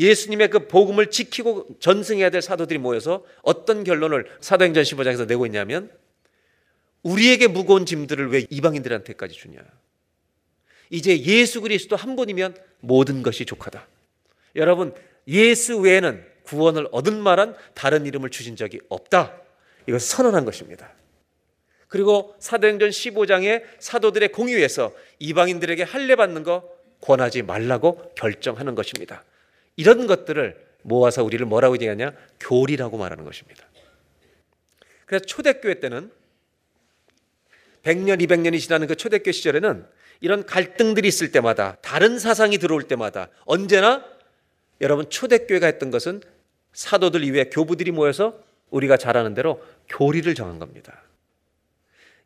예수님의 0.00 0.48
그 0.48 0.66
복음을 0.66 1.10
지키고 1.10 1.68
전승해야 1.78 2.30
될 2.30 2.40
사도들이 2.40 2.78
모여서 2.78 3.22
어떤 3.42 3.84
결론을 3.84 4.26
사도행전 4.40 4.82
15장에서 4.82 5.26
내고 5.26 5.44
있냐면 5.44 5.90
우리에게 7.02 7.46
무거운 7.46 7.84
짐들을 7.84 8.30
왜 8.32 8.46
이방인들한테까지 8.48 9.34
주냐. 9.34 9.60
이제 10.88 11.20
예수 11.20 11.60
그리스도 11.60 11.96
한 11.96 12.16
분이면 12.16 12.56
모든 12.80 13.22
것이 13.22 13.44
족하다. 13.44 13.86
여러분, 14.56 14.94
예수 15.28 15.78
외에는 15.78 16.24
구원을 16.44 16.88
얻은 16.90 17.22
말한 17.22 17.54
다른 17.74 18.06
이름을 18.06 18.30
주신 18.30 18.56
적이 18.56 18.80
없다. 18.88 19.34
이것을 19.86 20.00
선언한 20.00 20.46
것입니다. 20.46 20.92
그리고 21.88 22.34
사도행전 22.38 22.88
15장의 22.88 23.64
사도들의 23.78 24.32
공유에서 24.32 24.94
이방인들에게 25.18 25.82
할례 25.82 26.16
받는 26.16 26.42
거 26.42 26.68
권하지 27.02 27.42
말라고 27.42 28.12
결정하는 28.14 28.74
것입니다. 28.74 29.24
이런 29.76 30.06
것들을 30.06 30.70
모아서 30.82 31.22
우리를 31.24 31.44
뭐라고 31.46 31.74
얘기하냐? 31.74 32.12
교리라고 32.40 32.98
말하는 32.98 33.24
것입니다. 33.24 33.64
그래서 35.06 35.24
초대교회 35.24 35.80
때는 35.80 36.10
100년, 37.82 38.20
200년이 38.20 38.60
지나는 38.60 38.86
그 38.86 38.94
초대교회 38.94 39.32
시절에는 39.32 39.86
이런 40.20 40.44
갈등들이 40.44 41.08
있을 41.08 41.32
때마다 41.32 41.76
다른 41.82 42.18
사상이 42.18 42.58
들어올 42.58 42.82
때마다 42.84 43.28
언제나 43.46 44.04
여러분 44.80 45.08
초대교회가 45.08 45.66
했던 45.66 45.90
것은 45.90 46.22
사도들 46.72 47.24
이외에 47.24 47.44
교부들이 47.44 47.90
모여서 47.90 48.42
우리가 48.70 48.96
잘 48.96 49.16
아는 49.16 49.34
대로 49.34 49.62
교리를 49.88 50.32
정한 50.34 50.58
겁니다. 50.58 51.02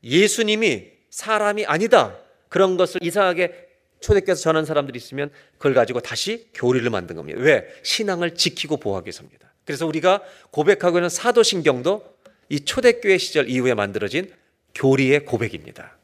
예수님이 0.02 0.90
사람이 1.10 1.64
아니다. 1.64 2.18
그런 2.48 2.76
것을 2.76 3.02
이상하게 3.02 3.63
초대교에서 4.04 4.42
전한 4.42 4.66
사람들이 4.66 4.98
있으면 4.98 5.30
그걸 5.56 5.72
가지고 5.72 6.00
다시 6.00 6.48
교리를 6.52 6.88
만든 6.90 7.16
겁니다. 7.16 7.40
왜? 7.40 7.66
신앙을 7.82 8.34
지키고 8.34 8.76
보호하기 8.76 9.06
위해서입니다. 9.06 9.50
그래서 9.64 9.86
우리가 9.86 10.22
고백하고 10.50 10.98
있는 10.98 11.08
사도신경도 11.08 12.14
이 12.50 12.60
초대교회 12.60 13.16
시절 13.16 13.48
이후에 13.48 13.72
만들어진 13.72 14.30
교리의 14.74 15.24
고백입니다. 15.24 15.96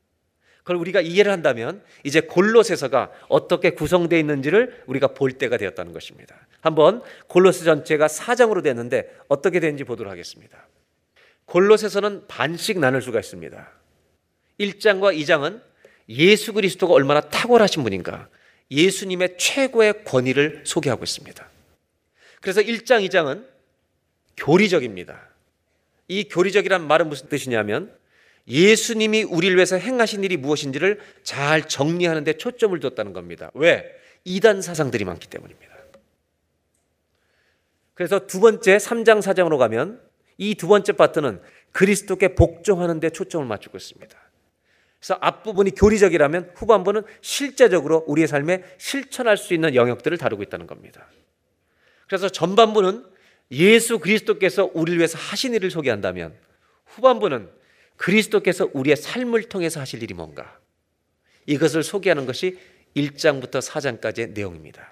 그걸 0.61 0.77
우리가 0.77 1.03
이해를 1.03 1.31
한다면 1.31 1.83
이제 2.03 2.21
골로새서가 2.21 3.11
어떻게 3.29 3.71
구성되어 3.71 4.19
있는지를 4.19 4.83
우리가 4.87 5.09
볼 5.09 5.33
때가 5.33 5.59
되었다는 5.59 5.93
것입니다. 5.93 6.35
한번 6.63 7.03
골로새 7.27 7.65
전체가 7.65 8.07
4장으로 8.07 8.63
됐는데 8.63 9.15
어떻게 9.29 9.61
되는지 9.61 9.85
보도록 9.85 10.11
하겠습니다. 10.11 10.67
골로새서는 11.45 12.29
반씩 12.29 12.79
나눌 12.79 13.03
수가 13.03 13.21
있습니다. 13.21 13.69
1장과 14.59 15.19
2장은 15.19 15.70
예수 16.11 16.53
그리스도가 16.53 16.93
얼마나 16.93 17.21
탁월하신 17.21 17.83
분인가, 17.85 18.29
예수님의 18.71 19.39
최고의 19.39 20.05
권위를 20.05 20.63
소개하고 20.65 21.05
있습니다. 21.05 21.49
그래서 22.41 22.61
1장, 22.61 23.07
2장은 23.09 23.47
교리적입니다. 24.37 25.29
이 26.09 26.25
교리적이란 26.25 26.87
말은 26.87 27.09
무슨 27.09 27.29
뜻이냐면 27.29 27.97
예수님이 28.49 29.23
우리를 29.23 29.55
위해서 29.55 29.77
행하신 29.77 30.25
일이 30.25 30.37
무엇인지를 30.37 31.01
잘 31.23 31.69
정리하는 31.69 32.25
데 32.25 32.33
초점을 32.33 32.79
뒀다는 32.81 33.13
겁니다. 33.13 33.51
왜? 33.55 33.85
이단 34.25 34.63
사상들이 34.63 35.05
많기 35.05 35.29
때문입니다. 35.29 35.71
그래서 37.95 38.27
두 38.27 38.41
번째 38.41 38.79
3장 38.79 39.21
4장으로 39.21 39.59
가면 39.59 40.01
이 40.39 40.55
두 40.55 40.67
번째 40.69 40.93
파트는 40.93 41.41
그리스도께 41.73 42.35
복종하는 42.35 42.99
데 42.99 43.11
초점을 43.11 43.47
맞추고 43.47 43.77
있습니다. 43.77 44.30
그래서 45.01 45.17
앞부분이 45.21 45.71
교리적이라면 45.71 46.53
후반부는 46.55 47.03
실제적으로 47.23 48.05
우리의 48.07 48.29
삶에 48.29 48.63
실천할 48.77 49.39
수 49.39 49.55
있는 49.55 49.75
영역들을 49.75 50.19
다루고 50.19 50.43
있다는 50.43 50.67
겁니다. 50.67 51.07
그래서 52.07 52.29
전반부는 52.29 53.07
예수 53.53 53.99
그리스도께서 53.99 54.71
우리를 54.75 54.99
위해서 54.99 55.17
하신 55.19 55.55
일을 55.55 55.71
소개한다면 55.71 56.35
후반부는 56.85 57.49
그리스도께서 57.97 58.69
우리의 58.73 58.97
삶을 58.97 59.45
통해서 59.45 59.81
하실 59.81 60.03
일이 60.03 60.13
뭔가 60.13 60.59
이것을 61.47 61.83
소개하는 61.83 62.27
것이 62.27 62.59
1장부터 62.95 63.63
4장까지의 63.63 64.33
내용입니다. 64.33 64.87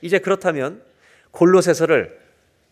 이제 0.00 0.18
그렇다면 0.18 0.82
골로새서를 1.30 2.20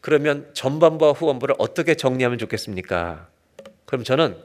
그러면 0.01 0.51
전반부와 0.55 1.13
후반부를 1.13 1.55
어떻게 1.59 1.95
정리하면 1.95 2.39
좋겠습니까? 2.39 3.29
그럼 3.85 4.03
저는 4.03 4.37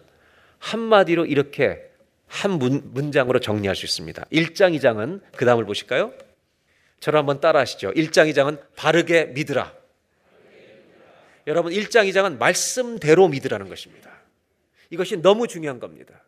한마디로 0.59 1.25
이렇게 1.25 1.94
한 2.27 2.51
문, 2.51 2.81
문장으로 2.93 3.39
정리할 3.39 3.75
수 3.75 3.85
있습니다. 3.85 4.25
1장, 4.31 4.77
2장은 4.77 5.21
그 5.35 5.45
다음을 5.45 5.65
보실까요? 5.65 6.13
저를 6.99 7.19
한번 7.19 7.39
따라 7.39 7.59
하시죠. 7.59 7.91
1장, 7.91 8.31
2장은 8.31 8.59
바르게 8.75 9.25
믿으라. 9.25 9.73
여러분, 11.47 11.71
1장, 11.71 12.09
2장은 12.09 12.37
말씀대로 12.37 13.27
믿으라는 13.27 13.69
것입니다. 13.69 14.11
이것이 14.89 15.21
너무 15.21 15.47
중요한 15.47 15.79
겁니다. 15.79 16.23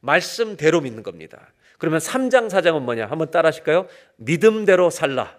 말씀대로 0.00 0.80
믿는 0.80 1.02
겁니다. 1.02 1.52
그러면 1.78 2.00
3장, 2.00 2.48
4장은 2.48 2.80
뭐냐? 2.82 3.06
한번 3.06 3.30
따라 3.30 3.48
하실까요? 3.48 3.86
믿음대로 4.16 4.90
살라. 4.90 5.36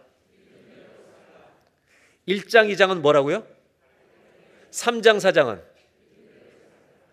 1장, 2.27 2.71
2장은 2.71 2.99
뭐라고요? 2.99 3.45
3장, 4.71 5.17
4장은 5.17 5.61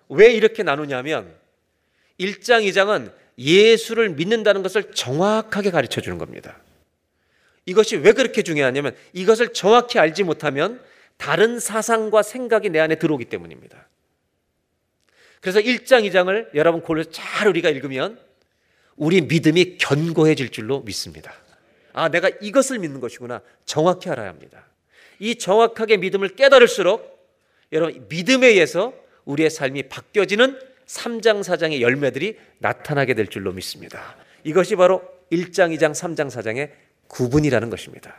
왜 0.09 0.33
이렇게 0.33 0.63
나누냐면 0.63 1.35
1장, 2.19 2.65
2장은 2.65 3.13
예수를 3.39 4.11
믿는다는 4.11 4.63
것을 4.63 4.93
정확하게 4.93 5.71
가르쳐 5.71 6.01
주는 6.01 6.19
겁니다. 6.19 6.59
이것이 7.67 7.97
왜 7.97 8.13
그렇게 8.13 8.43
중요하냐면 8.43 8.97
이것을 9.13 9.53
정확히 9.53 9.99
알지 9.99 10.23
못하면 10.23 10.81
다른 11.17 11.59
사상과 11.59 12.23
생각이 12.23 12.71
내 12.71 12.79
안에 12.79 12.97
들어오기 12.97 13.27
때문입니다. 13.27 13.87
그래서 15.41 15.61
1장, 15.61 16.09
2장을 16.11 16.55
여러분 16.55 16.81
골로 16.81 17.05
잘 17.05 17.49
우리가 17.49 17.69
읽으면 17.71 18.19
우리 18.97 19.21
믿음이 19.21 19.79
견고해질 19.79 20.51
줄로 20.51 20.81
믿습니다. 20.81 21.35
아, 21.93 22.09
내가 22.09 22.31
이것을 22.41 22.79
믿는 22.79 23.01
것이구나. 23.01 23.43
정확히 23.65 24.09
알아야 24.11 24.29
합니다. 24.29 24.67
이 25.19 25.37
정확하게 25.37 25.99
믿음을 25.99 26.31
깨달을수록 26.31 27.17
여러분 27.73 28.07
믿음에 28.09 28.49
의해서 28.49 28.93
우리의 29.25 29.51
삶이 29.51 29.85
바뀌어지는 29.85 30.59
3장, 30.87 31.43
4장의 31.43 31.81
열매들이 31.81 32.39
나타나게 32.59 33.15
될 33.15 33.27
줄로 33.27 33.53
믿습니다. 33.53 34.17
이것이 34.45 34.77
바로 34.77 35.03
1장, 35.33 35.77
2장, 35.77 35.93
3장, 35.93 36.29
4장의 36.29 36.71
구분이라는 37.09 37.71
것입니다. 37.71 38.17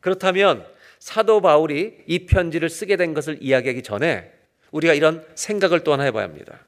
그렇다면 0.00 0.66
사도 0.98 1.40
바울이 1.40 1.98
이 2.06 2.26
편지를 2.26 2.68
쓰게 2.68 2.96
된 2.96 3.14
것을 3.14 3.38
이야기하기 3.40 3.82
전에 3.82 4.32
우리가 4.70 4.94
이런 4.94 5.24
생각을 5.34 5.84
또 5.84 5.92
하나 5.92 6.04
해봐야 6.04 6.24
합니다. 6.24 6.66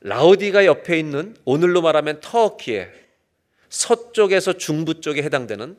라우디가 0.00 0.66
옆에 0.66 0.98
있는 0.98 1.36
오늘로 1.44 1.80
말하면 1.82 2.20
터키의 2.20 2.90
서쪽에서 3.68 4.54
중부 4.54 5.00
쪽에 5.00 5.22
해당되는 5.22 5.76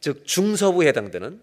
즉 0.00 0.26
중서부에 0.26 0.88
해당되는 0.88 1.42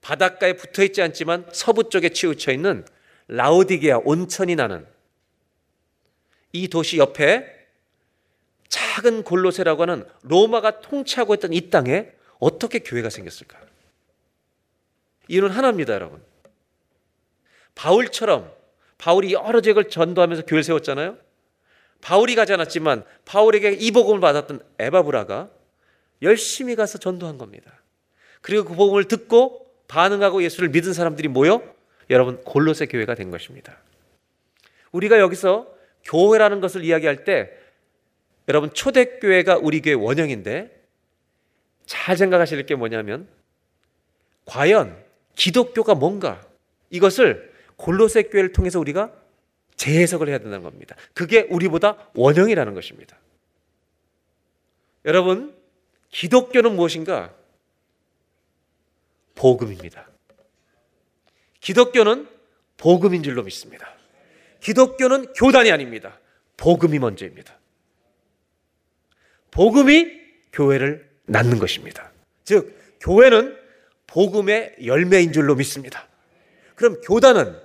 바닷가에 0.00 0.54
붙어 0.54 0.84
있지 0.84 1.02
않지만 1.02 1.46
서부 1.52 1.88
쪽에 1.88 2.10
치우쳐 2.10 2.52
있는 2.52 2.84
라우디게아 3.28 4.00
온천이 4.04 4.56
나는 4.56 4.86
이 6.52 6.68
도시 6.68 6.98
옆에 6.98 7.56
작은 8.68 9.22
골로세라고 9.22 9.82
하는 9.82 10.04
로마가 10.22 10.80
통치하고 10.80 11.34
있던 11.34 11.52
이 11.52 11.70
땅에 11.70 12.08
어떻게 12.38 12.80
교회가 12.80 13.10
생겼을까? 13.10 13.58
이유는 15.28 15.50
하나입니다, 15.50 15.94
여러분. 15.94 16.22
바울처럼 17.74 18.50
바울이 18.96 19.32
여러 19.32 19.60
지역을 19.60 19.88
전도하면서 19.88 20.46
교회를 20.46 20.64
세웠잖아요. 20.64 21.16
바울이 22.00 22.34
가지 22.34 22.52
않았지만 22.52 23.04
바울에게 23.24 23.72
이 23.72 23.90
복음을 23.90 24.20
받았던 24.20 24.62
에바브라가 24.78 25.50
열심히 26.22 26.74
가서 26.74 26.98
전도한 26.98 27.38
겁니다. 27.38 27.72
그리고 28.40 28.64
그 28.64 28.74
복음을 28.74 29.04
듣고 29.04 29.66
반응하고 29.88 30.42
예수를 30.42 30.68
믿은 30.70 30.92
사람들이 30.92 31.28
모여 31.28 31.62
여러분 32.10 32.42
골로새 32.44 32.86
교회가 32.86 33.14
된 33.14 33.30
것입니다. 33.30 33.76
우리가 34.92 35.18
여기서 35.18 35.74
교회라는 36.04 36.60
것을 36.60 36.84
이야기할 36.84 37.24
때 37.24 37.52
여러분 38.48 38.72
초대교회가 38.72 39.58
우리 39.58 39.82
교회 39.82 39.94
원형인데 39.94 40.74
잘 41.84 42.16
생각하실 42.16 42.64
게 42.66 42.74
뭐냐면 42.74 43.28
과연 44.46 44.96
기독교가 45.34 45.94
뭔가 45.94 46.44
이것을 46.90 47.52
골로새 47.76 48.24
교회를 48.24 48.52
통해서 48.52 48.80
우리가 48.80 49.12
재해석을 49.76 50.28
해야 50.28 50.38
된다는 50.38 50.62
겁니다. 50.62 50.96
그게 51.14 51.42
우리보다 51.42 52.10
원형이라는 52.14 52.74
것입니다. 52.74 53.16
여러분 55.04 55.54
기독교는 56.10 56.74
무엇인가? 56.74 57.34
복음입니다. 59.34 60.08
기독교는 61.68 62.26
복음인 62.78 63.22
줄로 63.22 63.42
믿습니다. 63.42 63.92
기독교는 64.60 65.34
교단이 65.34 65.70
아닙니다. 65.70 66.18
복음이 66.56 66.98
먼저입니다. 66.98 67.58
복음이 69.50 70.10
교회를 70.50 71.06
낳는 71.26 71.58
것입니다. 71.58 72.10
즉, 72.44 72.74
교회는 73.00 73.54
복음의 74.06 74.76
열매인 74.86 75.34
줄로 75.34 75.54
믿습니다. 75.56 76.08
그럼 76.74 77.02
교단은 77.02 77.60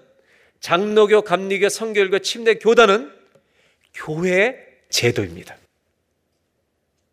장로교, 0.60 1.22
감리교, 1.22 1.70
성결교, 1.70 2.20
침례 2.20 2.56
교단은 2.56 3.10
교회의 3.94 4.68
제도입니다. 4.90 5.56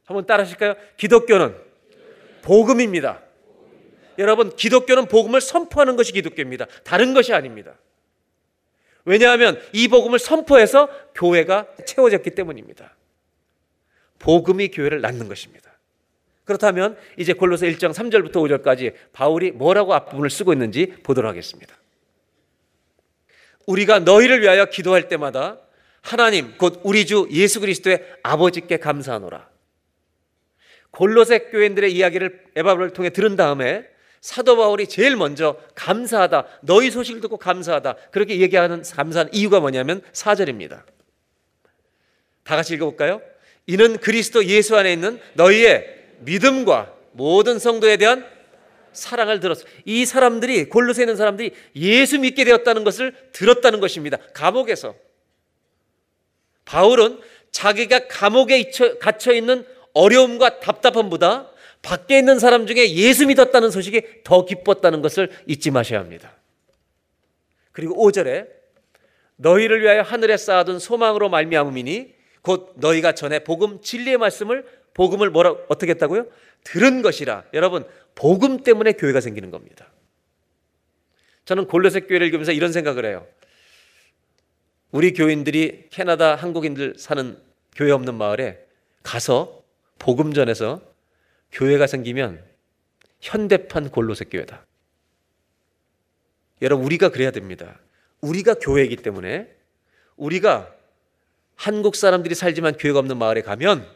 한번 0.07 0.26
따라 0.26 0.42
하실까요? 0.42 0.74
기독교는 0.96 1.55
복음입니다. 2.42 3.22
여러분, 4.21 4.55
기독교는 4.55 5.07
복음을 5.07 5.41
선포하는 5.41 5.97
것이 5.97 6.13
기독교입니다. 6.13 6.67
다른 6.85 7.15
것이 7.15 7.33
아닙니다. 7.33 7.75
왜냐하면 9.05 9.61
이 9.73 9.89
복음을 9.89 10.19
선포해서 10.19 10.89
교회가 11.15 11.67
채워졌기 11.87 12.31
때문입니다. 12.31 12.95
복음이 14.19 14.69
교회를 14.69 15.01
낳는 15.01 15.27
것입니다. 15.27 15.71
그렇다면 16.45 16.97
이제 17.17 17.33
골로새 17.33 17.73
1장 17.73 17.95
3절부터 17.95 18.33
5절까지 18.33 18.95
바울이 19.13 19.53
뭐라고 19.53 19.95
앞부분을 19.95 20.29
쓰고 20.31 20.53
있는지 20.53 20.95
보도록 21.03 21.29
하겠습니다. 21.29 21.75
우리가 23.67 24.01
너희를 24.01 24.43
위하여 24.43 24.67
기도할 24.67 25.09
때마다 25.09 25.59
하나님 26.03 26.57
곧 26.59 26.81
우리 26.83 27.07
주 27.07 27.29
예수 27.31 27.61
그리스도의 27.61 28.05
아버지께 28.23 28.79
감사하노라. 28.79 29.49
골로새 30.91 31.51
교인들의 31.51 31.93
이야기를 31.95 32.47
에바브를 32.57 32.91
통해 32.91 33.11
들은 33.11 33.37
다음에 33.37 33.87
사도 34.21 34.57
바울이 34.57 34.87
제일 34.87 35.17
먼저 35.17 35.57
감사하다. 35.75 36.47
너희 36.63 36.91
소식을 36.91 37.21
듣고 37.23 37.39
감사하다. 37.39 37.97
그렇게 38.11 38.39
얘기하는 38.41 38.83
감사한 38.83 39.31
이유가 39.33 39.61
뭐냐면 39.61 40.03
4절입니다. 40.13 40.83
다 42.45 42.57
같이 42.57 42.75
읽어볼까요? 42.75 43.23
이는 43.67 43.97
그리스도 43.99 44.45
예수 44.47 44.77
안에 44.77 44.93
있는 44.93 45.21
너희의 45.35 45.87
믿음과 46.21 46.93
모든 47.13 47.59
성도에 47.59 47.97
대한 47.97 48.27
사랑을 48.93 49.41
들었어. 49.41 49.65
이 49.85 50.05
사람들이 50.05 50.69
골로새 50.69 51.03
있는 51.03 51.17
사람들이 51.17 51.55
예수 51.77 52.19
믿게 52.19 52.45
되었다는 52.45 52.85
것을 52.85 53.15
들었다는 53.33 53.81
것입니다. 53.81 54.19
감옥에서 54.35 54.95
바울은 56.65 57.21
자기가 57.53 58.09
감옥에 58.09 58.71
갇혀 59.01 59.33
있는 59.33 59.65
어려움과 59.93 60.61
답답함보다 60.61 61.51
밖에 61.83 62.19
있는 62.19 62.38
사람 62.38 62.66
중에 62.66 62.93
예수 62.95 63.27
믿었다는 63.27 63.71
소식이 63.71 64.23
더 64.25 64.45
기뻤다는 64.45 65.03
것을 65.03 65.31
잊지 65.47 65.71
마셔야 65.71 66.01
합니다. 66.01 66.37
그리고 67.73 67.95
5절에 67.95 68.49
너희를 69.37 69.81
위하여 69.81 70.03
하늘에 70.03 70.37
쌓아둔 70.37 70.79
소망으로 70.79 71.29
말미암음이니 71.31 72.14
곧 72.43 72.75
너희가 72.77 73.12
전에 73.12 73.40
복음 73.40 73.81
진리의 73.81 74.19
말씀을 74.19 74.66
복음을 74.95 75.31
뭐라 75.31 75.55
어떻게 75.69 75.93
했다고요? 75.93 76.27
들은 76.64 77.01
것이라. 77.03 77.45
여러분, 77.55 77.85
복음 78.14 78.62
때문에 78.62 78.93
교회가 78.93 79.21
생기는 79.21 79.51
겁니다. 79.51 79.90
저는 81.47 81.66
골로새 81.66 82.01
교회를 82.01 82.27
읽으면서 82.27 82.53
이런 82.53 82.73
생각을 82.73 83.07
해요. 83.07 83.27
우리 84.90 85.12
교인들이 85.12 85.87
캐나다 85.90 86.35
한국인들 86.35 86.95
사는 86.99 87.38
교회 87.75 87.93
없는 87.93 88.14
마을에 88.14 88.59
가서 89.03 89.62
복음 89.99 90.33
전해서 90.33 90.83
교회가 91.53 91.87
생기면 91.87 92.43
현대판 93.21 93.91
골로새 93.91 94.27
교회다. 94.27 94.65
여러분 96.63 96.85
우리가 96.87 97.11
그래야 97.11 97.31
됩니다. 97.31 97.79
우리가 98.21 98.55
교회이기 98.55 98.97
때문에 98.97 99.49
우리가 100.17 100.75
한국 101.57 101.97
사람들이 101.97 102.35
살지만 102.35 102.77
교회가 102.77 102.99
없는 102.99 103.17
마을에 103.19 103.43
가면 103.43 103.87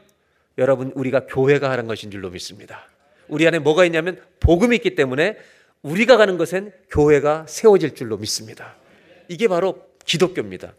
여러분 0.59 0.93
우리가 0.95 1.27
교회가 1.27 1.71
하는 1.71 1.87
것인 1.87 2.11
줄로 2.11 2.31
믿습니다. 2.31 2.89
우리 3.29 3.47
안에 3.47 3.59
뭐가 3.59 3.85
있냐면 3.87 4.23
복음이 4.41 4.77
있기 4.77 4.95
때문에 4.95 5.39
우리가 5.83 6.17
가는 6.17 6.39
것엔 6.39 6.73
교회가 6.91 7.47
세워질 7.47 7.95
줄로 7.95 8.17
믿습니다. 8.17 8.77
이게 9.29 9.49
바로 9.49 9.87
기독교입니다. 10.05 10.75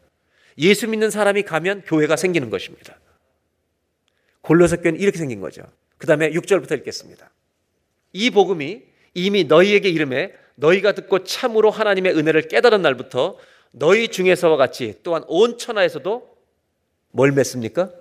예수 0.58 0.88
믿는 0.88 1.10
사람이 1.10 1.44
가면 1.44 1.82
교회가 1.84 2.16
생기는 2.16 2.50
것입니다. 2.50 2.98
골로새 4.42 4.78
교회는 4.78 5.00
이렇게 5.00 5.18
생긴 5.18 5.42
거죠. 5.42 5.64
그 5.98 6.08
다음에 6.08 6.32
6절부터 6.32 6.78
읽겠습니다. 6.80 7.32
이 8.14 8.30
복음이 8.30 8.84
이미 9.14 9.44
너희에게 9.46 9.90
이름에 9.90 10.34
너희가 10.56 10.94
듣고 10.94 11.24
참으로 11.24 11.70
하나님의 11.70 12.18
은혜를 12.18 12.48
깨달은 12.48 12.82
날부터 12.82 13.38
너희 13.72 14.08
중에서와 14.08 14.58
같이 14.58 14.96
또한 15.04 15.24
온 15.28 15.58
천하에서도 15.58 16.36
뭘 17.12 17.32
맺습니까? 17.32 17.92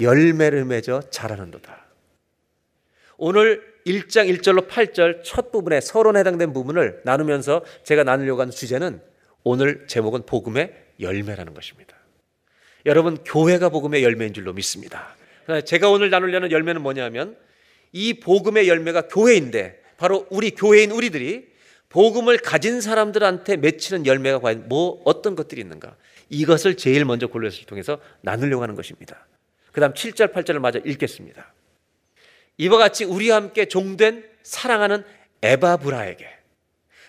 열매를 0.00 0.64
맺어 0.64 1.02
자라는도다. 1.10 1.86
오늘 3.16 3.62
1장 3.86 4.28
1절로 4.38 4.68
8절 4.68 5.22
첫 5.24 5.52
부분에 5.52 5.80
서론에 5.80 6.20
해당된 6.20 6.52
부분을 6.52 7.02
나누면서 7.04 7.64
제가 7.84 8.02
나누려고 8.02 8.40
하는 8.40 8.50
주제는 8.50 9.00
오늘 9.44 9.86
제목은 9.86 10.26
복음의 10.26 10.72
열매라는 11.00 11.54
것입니다. 11.54 11.96
여러분 12.86 13.18
교회가 13.24 13.68
복음의 13.68 14.02
열매인 14.02 14.32
줄로 14.32 14.52
믿습니다. 14.52 15.14
제가 15.64 15.90
오늘 15.90 16.10
나누려는 16.10 16.50
열매는 16.50 16.82
뭐냐면 16.82 17.36
이 17.92 18.14
복음의 18.14 18.68
열매가 18.68 19.08
교회인데 19.08 19.80
바로 19.96 20.26
우리 20.30 20.50
교회인 20.50 20.90
우리들이 20.90 21.46
복음을 21.88 22.38
가진 22.38 22.80
사람들한테 22.80 23.56
맺히는 23.56 24.06
열매가 24.06 24.40
과연 24.40 24.68
뭐 24.68 25.00
어떤 25.04 25.36
것들이 25.36 25.60
있는가? 25.60 25.96
이것을 26.28 26.76
제일 26.76 27.04
먼저 27.04 27.28
골로새를 27.28 27.66
통해서 27.66 28.00
나누려고 28.20 28.62
하는 28.62 28.74
것입니다. 28.74 29.26
그다음 29.70 29.92
7절 29.92 30.32
8절을 30.32 30.58
마저 30.58 30.80
읽겠습니다. 30.84 31.52
이와 32.58 32.78
같이 32.78 33.04
우리와 33.04 33.36
함께 33.36 33.66
종된 33.66 34.24
사랑하는 34.42 35.04
에바브라에게 35.42 36.26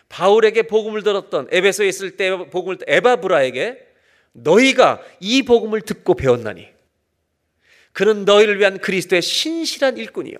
바울에게 0.09 0.63
복음을 0.63 1.01
들었던 1.03 1.47
에베소에 1.51 1.87
있을 1.87 2.17
때 2.17 2.29
복음을 2.49 2.77
에바브라에게 2.85 3.79
너희가 4.33 5.01
이 5.19 5.43
복음을 5.43 5.81
듣고 5.81 6.13
배웠나니 6.13 6.74
그는 7.95 8.25
너희를 8.25 8.59
위한 8.59 8.77
그리스도의 8.77 9.21
신실한 9.21 9.95
일꾼이요 9.95 10.35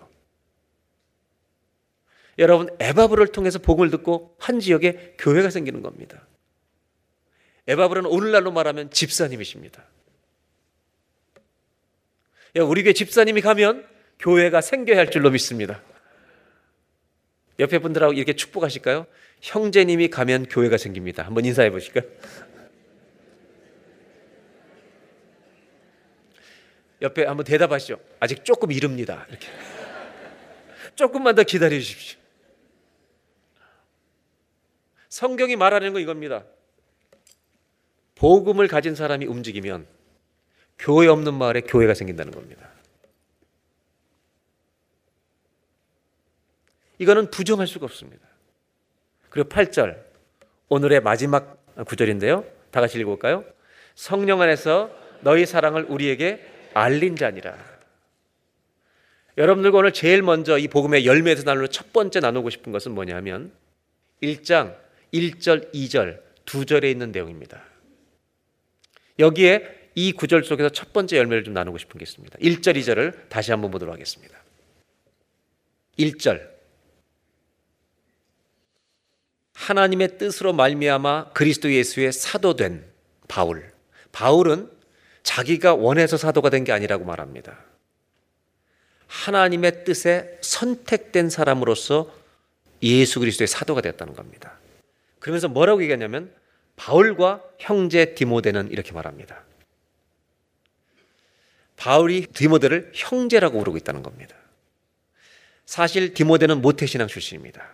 여러분 2.37 2.67
에바브를 2.81 3.27
통해서 3.27 3.59
복음을 3.59 3.89
듣고 3.91 4.35
한 4.39 4.59
지역에 4.59 5.15
교회가 5.17 5.49
생기는 5.49 5.81
겁니다. 5.81 6.27
에바브는 7.67 8.07
오늘날로 8.07 8.51
말하면 8.51 8.91
집사님이십니다. 8.91 9.85
우리 12.57 12.83
교회 12.83 12.91
집사님이 12.91 13.39
가면 13.39 13.87
교회가 14.19 14.59
생겨야 14.59 14.97
할 14.97 15.09
줄로 15.09 15.31
믿습니다. 15.31 15.81
옆에 17.57 17.79
분들하고 17.79 18.11
이렇게 18.11 18.33
축복하실까요? 18.33 19.07
형제님이 19.39 20.09
가면 20.09 20.47
교회가 20.47 20.75
생깁니다. 20.77 21.23
한번 21.23 21.45
인사해 21.45 21.69
보실까요? 21.69 22.03
옆에 27.01 27.25
한번 27.25 27.45
대답하시죠. 27.45 27.99
아직 28.19 28.45
조금 28.45 28.71
이릅니다. 28.71 29.25
이렇게. 29.29 29.47
조금만 30.95 31.35
더 31.35 31.43
기다려 31.43 31.77
주십시오. 31.77 32.19
성경이 35.09 35.55
말하는 35.55 35.93
건 35.93 36.01
이겁니다. 36.01 36.43
복음을 38.15 38.67
가진 38.67 38.95
사람이 38.95 39.25
움직이면 39.25 39.87
교회 40.79 41.07
없는 41.07 41.33
마을에 41.33 41.61
교회가 41.61 41.93
생긴다는 41.93 42.31
겁니다. 42.31 42.69
이거는 46.97 47.29
부정할 47.29 47.67
수가 47.67 47.85
없습니다. 47.85 48.25
그리고 49.29 49.49
8절 49.49 50.01
오늘의 50.69 51.01
마지막 51.01 51.65
구절인데요. 51.85 52.45
다 52.71 52.79
같이 52.79 52.97
읽어볼까요? 52.99 53.43
성령 53.95 54.41
안에서 54.41 54.91
너희 55.21 55.45
사랑을 55.45 55.85
우리에게 55.85 56.54
알린 56.75 57.15
자니라. 57.15 57.57
여러분들과 59.37 59.79
오늘 59.79 59.93
제일 59.93 60.21
먼저 60.21 60.57
이 60.57 60.67
복음의 60.67 61.05
열매에서 61.05 61.43
나누는 61.43 61.69
첫 61.71 61.91
번째 61.91 62.19
나누고 62.19 62.49
싶은 62.49 62.71
것은 62.71 62.91
뭐냐면 62.91 63.51
1장 64.21 64.75
1절, 65.13 65.73
2절, 65.73 66.21
2절에 66.45 66.91
있는 66.91 67.11
내용입니다. 67.11 67.63
여기에 69.19 69.89
이 69.95 70.11
구절 70.11 70.43
속에서 70.43 70.69
첫 70.69 70.91
번째 70.91 71.17
열매를 71.17 71.45
좀 71.45 71.53
나누고 71.53 71.77
싶은 71.77 71.97
게 71.97 72.03
있습니다. 72.03 72.37
1절, 72.37 72.77
2절을 72.77 73.29
다시 73.29 73.51
한번 73.51 73.71
보도록 73.71 73.93
하겠습니다. 73.93 74.37
1절 75.97 76.55
하나님의 79.53 80.17
뜻으로 80.17 80.51
말미암아 80.51 81.31
그리스도 81.31 81.71
예수의 81.71 82.11
사도된 82.11 82.85
바울. 83.29 83.71
바울은 84.11 84.74
자기가 85.25 85.73
원해서 85.73 86.17
사도가 86.17 86.49
된 86.49 86.63
게 86.63 86.71
아니라고 86.71 87.03
말합니다. 87.03 87.57
하나님의 89.07 89.83
뜻에 89.83 90.37
선택된 90.41 91.29
사람으로서 91.29 92.13
예수 92.83 93.19
그리스도의 93.19 93.47
사도가 93.47 93.81
됐다는 93.81 94.13
겁니다. 94.13 94.57
그러면서 95.19 95.47
뭐라고 95.47 95.81
얘기하냐면 95.81 96.31
바울과 96.75 97.43
형제 97.59 98.13
디모데는 98.13 98.71
이렇게 98.71 98.91
말합니다. 98.91 99.43
바울이 101.77 102.27
디모데를 102.27 102.91
형제라고 102.93 103.57
부르고 103.57 103.77
있다는 103.77 104.03
겁니다. 104.03 104.35
사실 105.65 106.13
디모데는 106.13 106.61
모태신앙 106.61 107.07
출신입니다. 107.07 107.67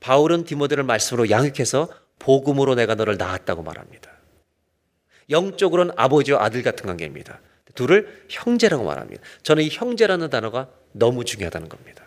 바울은 0.00 0.44
디모데를 0.44 0.84
말씀으로 0.84 1.28
양육해서 1.30 1.88
복음으로 2.18 2.74
내가 2.74 2.94
너를 2.94 3.16
낳았다고 3.18 3.62
말합니다. 3.62 4.11
영적으로는 5.32 5.94
아버지와 5.96 6.44
아들 6.44 6.62
같은 6.62 6.86
관계입니다. 6.86 7.40
둘을 7.74 8.26
형제라고 8.28 8.84
말합니다. 8.84 9.22
저는 9.42 9.64
이 9.64 9.68
형제라는 9.70 10.30
단어가 10.30 10.68
너무 10.92 11.24
중요하다는 11.24 11.68
겁니다. 11.68 12.04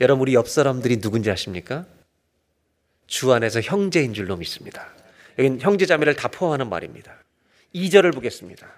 여러분 0.00 0.22
우리 0.22 0.34
옆 0.34 0.48
사람들이 0.48 1.00
누군지 1.00 1.30
아십니까? 1.30 1.86
주 3.06 3.32
안에서 3.32 3.60
형제인 3.60 4.14
줄로 4.14 4.36
믿습니다. 4.36 4.88
여기는 5.38 5.60
형제 5.60 5.86
자매를 5.86 6.16
다 6.16 6.28
포함하는 6.28 6.68
말입니다. 6.68 7.16
2절을 7.74 8.12
보겠습니다. 8.14 8.68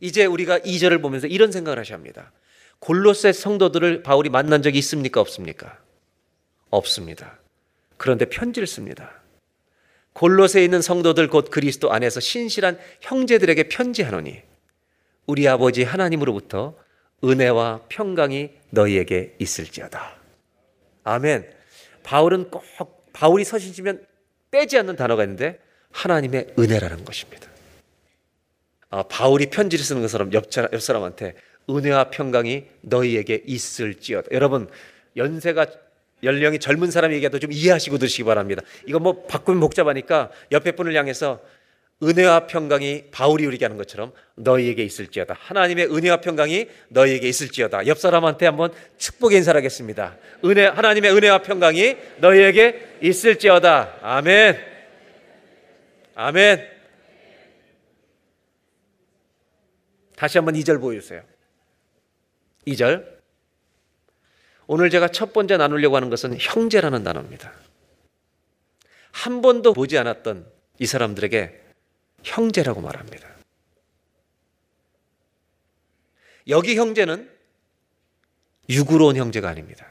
이제 0.00 0.24
우리가 0.24 0.58
2절을 0.60 1.00
보면서 1.00 1.26
이런 1.26 1.52
생각을 1.52 1.78
하셔야 1.78 1.96
합니다. 1.96 2.32
골로새 2.80 3.32
성도들을 3.32 4.02
바울이 4.02 4.28
만난 4.28 4.62
적이 4.62 4.78
있습니까? 4.78 5.20
없습니까? 5.20 5.78
없습니다. 6.70 7.38
그런데 7.96 8.24
편지를 8.24 8.66
씁니다. 8.66 9.17
골로새에 10.18 10.64
있는 10.64 10.82
성도들 10.82 11.28
곧 11.28 11.48
그리스도 11.48 11.92
안에서 11.92 12.18
신실한 12.18 12.76
형제들에게 13.00 13.68
편지하노니 13.68 14.42
우리 15.26 15.46
아버지 15.46 15.84
하나님으로부터 15.84 16.74
은혜와 17.22 17.82
평강이 17.88 18.50
너희에게 18.70 19.36
있을지어다. 19.38 20.16
아멘. 21.04 21.48
바울은 22.02 22.50
꼭 22.50 22.64
바울이 23.12 23.44
서신지면 23.44 24.04
빼지 24.50 24.76
않는 24.78 24.96
단어가 24.96 25.22
있는데 25.22 25.60
하나님의 25.92 26.54
은혜라는 26.58 27.04
것입니다. 27.04 27.48
아, 28.90 29.04
바울이 29.04 29.50
편지를 29.50 29.84
쓰는 29.84 30.02
것처럼 30.02 30.32
옆, 30.32 30.46
옆 30.72 30.82
사람한테 30.82 31.34
은혜와 31.70 32.10
평강이 32.10 32.64
너희에게 32.80 33.44
있을지어다. 33.46 34.28
여러분 34.32 34.68
연세가 35.16 35.66
연령이 36.22 36.58
젊은 36.58 36.90
사람 36.90 37.12
얘기해도 37.12 37.38
좀 37.38 37.52
이해하시고 37.52 37.98
들으시기 37.98 38.24
바랍니다. 38.24 38.62
이거 38.86 38.98
뭐 38.98 39.24
바꾸면 39.26 39.60
복잡하니까 39.60 40.30
옆에 40.52 40.72
분을 40.72 40.94
향해서 40.94 41.40
은혜와 42.02 42.46
평강이 42.46 43.06
바울이 43.10 43.44
우리에게 43.46 43.64
하는 43.64 43.76
것처럼 43.76 44.12
너희에게 44.36 44.84
있을지어다. 44.84 45.34
하나님의 45.36 45.86
은혜와 45.86 46.20
평강이 46.20 46.68
너희에게 46.90 47.28
있을지어다. 47.28 47.86
옆 47.88 47.98
사람한테 47.98 48.46
한번 48.46 48.72
축복의 48.98 49.38
인사를 49.38 49.58
하겠습니다. 49.58 50.16
은혜, 50.44 50.66
하나님의 50.66 51.12
은혜와 51.12 51.42
평강이 51.42 51.96
너희에게 52.18 52.98
있을지어다. 53.02 53.98
아멘. 54.02 54.58
아멘. 56.14 56.68
다시 60.14 60.38
한번 60.38 60.54
2절 60.54 60.80
보여주세요. 60.80 61.22
2절. 62.66 63.17
오늘 64.68 64.90
제가 64.90 65.08
첫 65.08 65.32
번째 65.32 65.56
나누려고 65.56 65.96
하는 65.96 66.10
것은 66.10 66.36
형제라는 66.38 67.02
단어입니다. 67.02 67.52
한 69.10 69.40
번도 69.40 69.72
보지 69.72 69.96
않았던 69.96 70.46
이 70.78 70.86
사람들에게 70.86 71.60
형제라고 72.22 72.82
말합니다. 72.82 73.26
여기 76.48 76.76
형제는 76.76 77.30
육으로 78.68 79.06
온 79.06 79.16
형제가 79.16 79.48
아닙니다. 79.48 79.86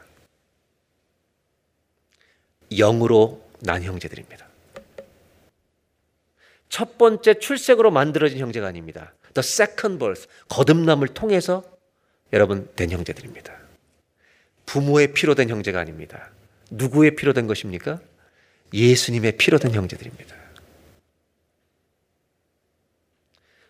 영으로 2.72 3.44
난 3.60 3.82
형제들입니다. 3.82 4.46
첫 6.70 7.00
번째 7.00 7.40
출생으로 7.40 7.90
만들어진 7.90 8.38
형제가 8.38 8.68
아닙니다. 8.68 9.14
The 9.34 9.40
second 9.40 9.98
birth, 9.98 10.28
거듭남을 10.50 11.08
통해서 11.10 11.64
여러분 12.32 12.70
된 12.76 12.92
형제들입니다. 12.92 13.67
부모의 14.68 15.14
피로 15.14 15.34
된 15.34 15.50
형제가 15.50 15.80
아닙니다. 15.80 16.30
누구의 16.70 17.16
피로 17.16 17.34
된 17.34 17.48
것입니까? 17.48 18.00
예수님의 18.74 19.38
피로 19.38 19.58
된 19.58 19.74
형제들입니다. 19.74 20.36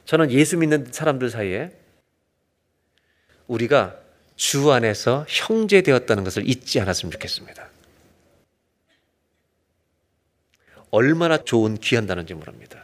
저는 0.05 0.31
예수 0.31 0.57
믿는 0.57 0.91
사람들 0.91 1.29
사이에 1.29 1.71
우리가 3.47 3.99
주 4.35 4.71
안에서 4.71 5.25
형제 5.29 5.81
되었다는 5.81 6.23
것을 6.23 6.47
잊지 6.49 6.79
않았으면 6.79 7.11
좋겠습니다. 7.11 7.69
얼마나 10.89 11.43
좋은 11.43 11.77
귀한 11.77 12.07
단어인지 12.07 12.33
모릅니다. 12.33 12.83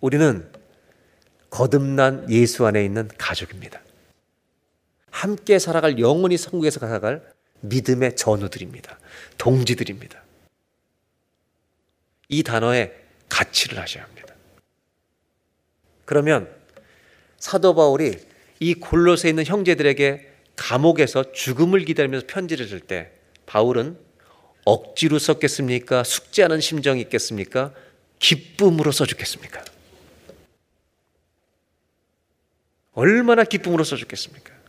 우리는 0.00 0.50
거듭난 1.50 2.30
예수 2.30 2.64
안에 2.66 2.84
있는 2.84 3.08
가족입니다. 3.18 3.80
함께 5.10 5.58
살아갈 5.58 5.98
영원히 5.98 6.36
성국에서 6.36 6.80
살아갈 6.80 7.22
믿음의 7.60 8.16
전우들입니다. 8.16 8.98
동지들입니다. 9.38 10.22
이 12.28 12.42
단어에 12.42 12.92
가치를 13.28 13.78
하셔야 13.78 14.04
합니다. 14.04 14.34
그러면 16.04 16.48
사도 17.38 17.74
바울이 17.74 18.18
이 18.60 18.74
골로새 18.74 19.28
있는 19.28 19.44
형제들에게 19.44 20.28
감옥에서 20.56 21.32
죽음을 21.32 21.84
기다리면서 21.84 22.26
편지를 22.26 22.68
쓸 22.68 22.80
때 22.80 23.12
바울은 23.46 23.98
억지로 24.64 25.18
썼겠습니까? 25.18 26.04
숙제하는 26.04 26.60
심정이 26.60 27.00
있겠습니까? 27.02 27.72
기쁨으로 28.18 28.92
써주겠습니까? 28.92 29.64
얼마나 32.92 33.44
기쁨으로 33.44 33.82
써주겠습니까? 33.84 34.59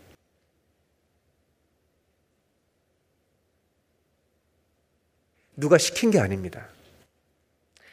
누가 5.62 5.78
시킨 5.78 6.10
게 6.10 6.19
아닙니다. 6.19 6.67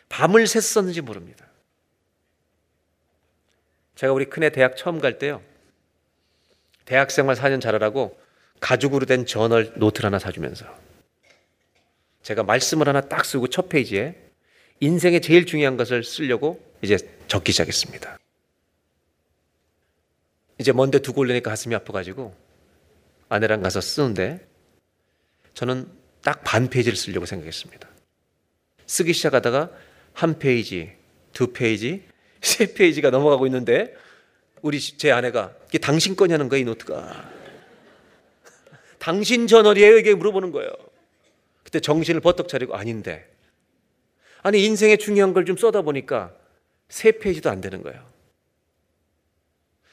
밤을 0.08 0.44
샜었는지 0.44 1.02
모릅니다. 1.02 1.46
제가 3.94 4.12
우리 4.14 4.24
큰애 4.24 4.50
대학 4.50 4.76
처음 4.76 5.00
갈 5.00 5.18
때요. 5.18 5.42
대학생활 6.86 7.36
4년 7.36 7.60
잘하라고 7.60 8.18
가죽으로 8.60 9.04
된 9.04 9.26
저널 9.26 9.72
노트를 9.76 10.06
하나 10.06 10.18
사주면서 10.18 10.64
제가 12.22 12.42
말씀을 12.42 12.88
하나 12.88 13.02
딱 13.02 13.26
쓰고 13.26 13.48
첫 13.48 13.68
페이지에 13.68 14.16
인생의 14.80 15.20
제일 15.20 15.44
중요한 15.44 15.76
것을 15.76 16.02
쓰려고 16.04 16.64
이제 16.80 16.96
적기 17.28 17.52
시작했습니다. 17.52 18.18
이제 20.56 20.72
먼데 20.72 21.00
두고 21.00 21.20
올려니까 21.20 21.50
가슴이 21.50 21.74
아파가지고 21.74 22.34
아내랑 23.28 23.60
가서 23.60 23.82
쓰는데 23.82 24.48
저는 25.52 25.97
딱 26.22 26.42
반 26.44 26.68
페이지를 26.68 26.96
쓰려고 26.96 27.26
생각했습니다. 27.26 27.88
쓰기 28.86 29.12
시작하다가 29.12 29.70
한 30.12 30.38
페이지, 30.38 30.92
두 31.32 31.52
페이지, 31.52 32.02
세 32.40 32.72
페이지가 32.74 33.10
넘어가고 33.10 33.46
있는데 33.46 33.94
우리 34.62 34.80
제 34.80 35.10
아내가 35.12 35.54
이게 35.68 35.78
당신 35.78 36.16
거냐는 36.16 36.48
거야 36.48 36.60
이 36.60 36.64
노트가. 36.64 37.30
당신 38.98 39.46
journal이에요 39.46 39.98
이게 39.98 40.14
물어보는 40.14 40.52
거예요. 40.52 40.70
그때 41.62 41.80
정신을 41.80 42.20
퍼뜩 42.20 42.48
차리고 42.48 42.74
아닌데. 42.76 43.28
아니 44.42 44.64
인생에 44.64 44.96
중요한 44.96 45.34
걸 45.34 45.44
좀 45.44 45.56
써다 45.56 45.82
보니까 45.82 46.34
세 46.88 47.12
페이지도 47.12 47.50
안 47.50 47.60
되는 47.60 47.82
거예요. 47.82 48.08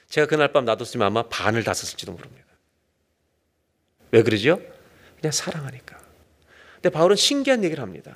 제가 0.08 0.28
그날 0.28 0.54
밤 0.54 0.66
놔뒀으면 0.66 1.06
아마 1.06 1.24
반을 1.28 1.64
다 1.64 1.74
썼을지도 1.74 2.12
모릅니다. 2.14 2.46
왜 4.12 4.24
그러죠? 4.24 4.62
그냥 5.20 5.32
사랑하니까. 5.32 6.00
근데 6.86 6.94
바울은 6.94 7.16
신기한 7.16 7.64
얘기를 7.64 7.82
합니다. 7.82 8.16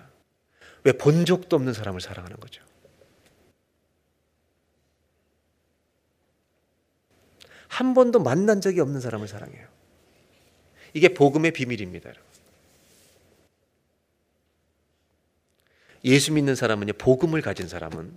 왜 0.84 0.92
본 0.92 1.26
적도 1.26 1.56
없는 1.56 1.74
사람을 1.74 2.02
사랑하는 2.02 2.38
거죠? 2.38 2.64
한 7.68 7.96
번도 7.96 8.20
만난 8.20 8.62
적이 8.62 8.82
없는 8.82 9.02
사람을 9.02 9.28
사랑해요. 9.28 9.68
이게 10.94 11.16
복음의 11.16 11.52
비밀입니다, 11.52 12.10
여러분. 12.10 12.30
예수 16.06 16.32
믿는 16.32 16.54
사람은요, 16.54 16.94
복음을 16.94 17.42
가진 17.42 17.68
사람은 17.68 18.16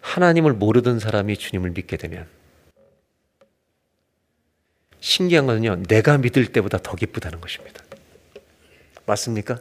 하나님을 0.00 0.54
모르던 0.54 0.98
사람이 0.98 1.36
주님을 1.36 1.72
믿게 1.72 1.98
되면 1.98 2.37
신기한 5.00 5.46
것은요, 5.46 5.84
내가 5.84 6.18
믿을 6.18 6.52
때보다 6.52 6.78
더 6.78 6.96
기쁘다는 6.96 7.40
것입니다. 7.40 7.82
맞습니까? 9.06 9.60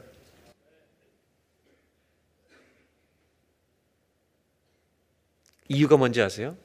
이유가 5.69 5.97
뭔지 5.97 6.21
아세요? 6.21 6.55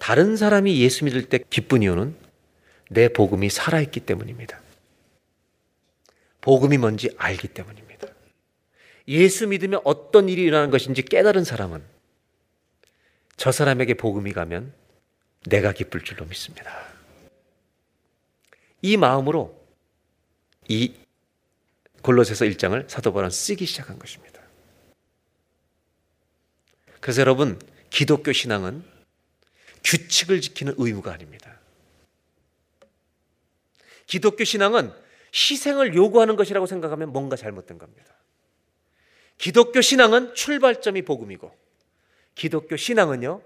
다른 0.00 0.36
사람이 0.36 0.78
예수 0.80 1.04
믿을 1.04 1.28
때 1.28 1.38
기쁜 1.48 1.82
이유는 1.82 2.16
내 2.90 3.08
복음이 3.08 3.50
살아있기 3.50 4.00
때문입니다. 4.00 4.60
복음이 6.40 6.78
뭔지 6.78 7.10
알기 7.16 7.48
때문입니다. 7.48 8.08
예수 9.08 9.46
믿으면 9.46 9.80
어떤 9.84 10.28
일이 10.28 10.42
일어나는 10.42 10.70
것인지 10.70 11.02
깨달은 11.02 11.44
사람은 11.44 11.82
저 13.36 13.52
사람에게 13.52 13.94
복음이 13.94 14.32
가면 14.32 14.72
내가 15.46 15.72
기쁠 15.72 16.02
줄로 16.02 16.24
믿습니다. 16.26 16.95
이 18.86 18.96
마음으로 18.96 19.52
이 20.68 20.94
골로새서 22.02 22.44
1장을 22.44 22.88
사도 22.88 23.12
바울은 23.12 23.30
쓰기 23.30 23.66
시작한 23.66 23.98
것입니다. 23.98 24.40
그래서 27.00 27.20
여러분 27.20 27.60
기독교 27.90 28.32
신앙은 28.32 28.84
규칙을 29.82 30.40
지키는 30.40 30.74
의무가 30.76 31.12
아닙니다. 31.12 31.58
기독교 34.06 34.44
신앙은 34.44 34.92
희생을 35.34 35.96
요구하는 35.96 36.36
것이라고 36.36 36.66
생각하면 36.66 37.12
뭔가 37.12 37.34
잘못된 37.34 37.78
겁니다. 37.78 38.14
기독교 39.36 39.80
신앙은 39.80 40.36
출발점이 40.36 41.02
복음이고 41.02 41.52
기독교 42.36 42.76
신앙은요. 42.76 43.42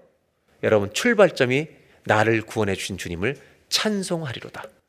여러분 0.61 0.93
출발점이 0.93 1.67
나를 2.05 2.43
구원해 2.43 2.75
주신 2.75 2.99
주님을 2.99 3.41
찬송하리로다. 3.69 4.80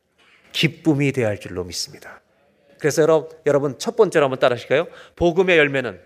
기쁨이 0.53 1.13
되어야 1.13 1.31
할 1.31 1.41
줄로 1.41 1.65
믿습니다. 1.65 2.21
그래서 2.79 3.03
여러분, 3.03 3.39
여러분 3.47 3.79
첫 3.79 3.97
번째로 3.97 4.25
한번 4.25 4.39
따라 4.39 4.55
하실까요? 4.55 4.87
복음의 5.17 5.57
열매는 5.59 6.01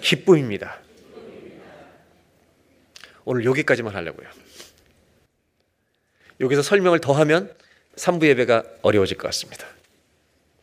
기쁨입니다. 0.00 0.80
오늘 3.24 3.44
여기까지만 3.44 3.94
하려고요. 3.94 4.28
여기서 6.40 6.62
설명을 6.62 7.00
더 7.00 7.12
하면 7.12 7.54
3부 7.96 8.26
예배가 8.26 8.64
어려워질 8.82 9.18
것 9.18 9.28
같습니다. 9.28 9.66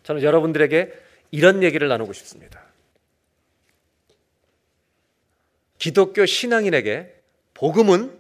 저는 0.04 0.24
여러분들에게 0.24 0.92
이런 1.32 1.62
얘기를 1.64 1.88
나누고 1.88 2.14
싶습니다. 2.14 2.64
기독교 5.78 6.26
신앙인에게 6.26 7.14
복음은 7.54 8.20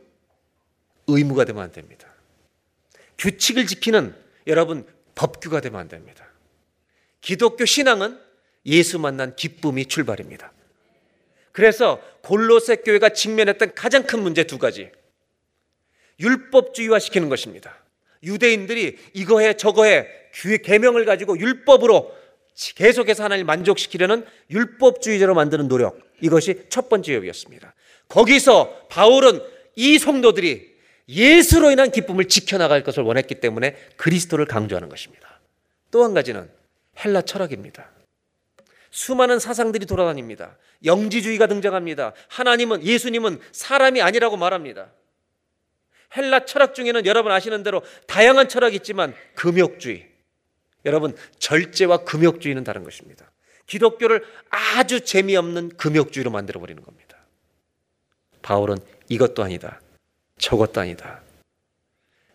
의무가 1.07 1.45
되면 1.45 1.63
안 1.63 1.71
됩니다. 1.71 2.07
규칙을 3.17 3.65
지키는 3.65 4.26
여러분 4.47 4.85
법규가 5.15 5.61
되면 5.61 5.79
안 5.79 5.87
됩니다. 5.87 6.25
기독교 7.21 7.65
신앙은 7.65 8.19
예수 8.65 8.99
만난 8.99 9.35
기쁨이 9.35 9.85
출발입니다. 9.85 10.51
그래서 11.51 12.01
골로새 12.21 12.77
교회가 12.77 13.09
직면했던 13.09 13.73
가장 13.75 14.03
큰 14.03 14.21
문제 14.21 14.43
두 14.43 14.57
가지. 14.57 14.91
율법주의화 16.19 16.99
시키는 16.99 17.29
것입니다. 17.29 17.75
유대인들이 18.23 18.97
이거 19.13 19.39
해 19.39 19.55
저거 19.55 19.85
해 19.85 20.07
계명을 20.63 21.05
가지고 21.05 21.39
율법으로 21.39 22.15
계속해서 22.75 23.23
하나님을 23.23 23.45
만족시키려는 23.45 24.25
율법주의자로 24.49 25.35
만드는 25.35 25.67
노력. 25.67 25.99
이것이 26.21 26.63
첫 26.69 26.89
번째 26.89 27.15
요이었습니다 27.15 27.75
거기서 28.07 28.87
바울은 28.89 29.41
이 29.75 29.99
성도들이 29.99 30.76
예수로 31.09 31.71
인한 31.71 31.91
기쁨을 31.91 32.25
지켜나갈 32.27 32.83
것을 32.83 33.03
원했기 33.03 33.35
때문에 33.35 33.75
그리스도를 33.95 34.45
강조하는 34.45 34.89
것입니다. 34.89 35.39
또 35.91 36.03
한 36.03 36.13
가지는 36.13 36.49
헬라 37.03 37.21
철학입니다. 37.21 37.89
수많은 38.91 39.39
사상들이 39.39 39.85
돌아다닙니다. 39.85 40.57
영지주의가 40.83 41.47
등장합니다. 41.47 42.13
하나님은 42.29 42.83
예수님은 42.83 43.39
사람이 43.51 44.01
아니라고 44.01 44.37
말합니다. 44.37 44.91
헬라 46.15 46.45
철학 46.45 46.73
중에는 46.73 47.05
여러분 47.05 47.31
아시는 47.31 47.63
대로 47.63 47.81
다양한 48.07 48.47
철학이 48.49 48.75
있지만 48.77 49.13
금욕주의. 49.35 50.07
여러분 50.85 51.15
절제와 51.39 52.05
금욕주의는 52.05 52.63
다른 52.63 52.83
것입니다. 52.83 53.29
기독교를 53.65 54.23
아주 54.49 55.01
재미없는 55.01 55.69
금욕주의로 55.77 56.31
만들어 56.31 56.59
버리는 56.59 56.81
겁니다. 56.81 57.17
바울은 58.41 58.77
이것도 59.09 59.43
아니다. 59.43 59.81
아니다. 60.79 61.21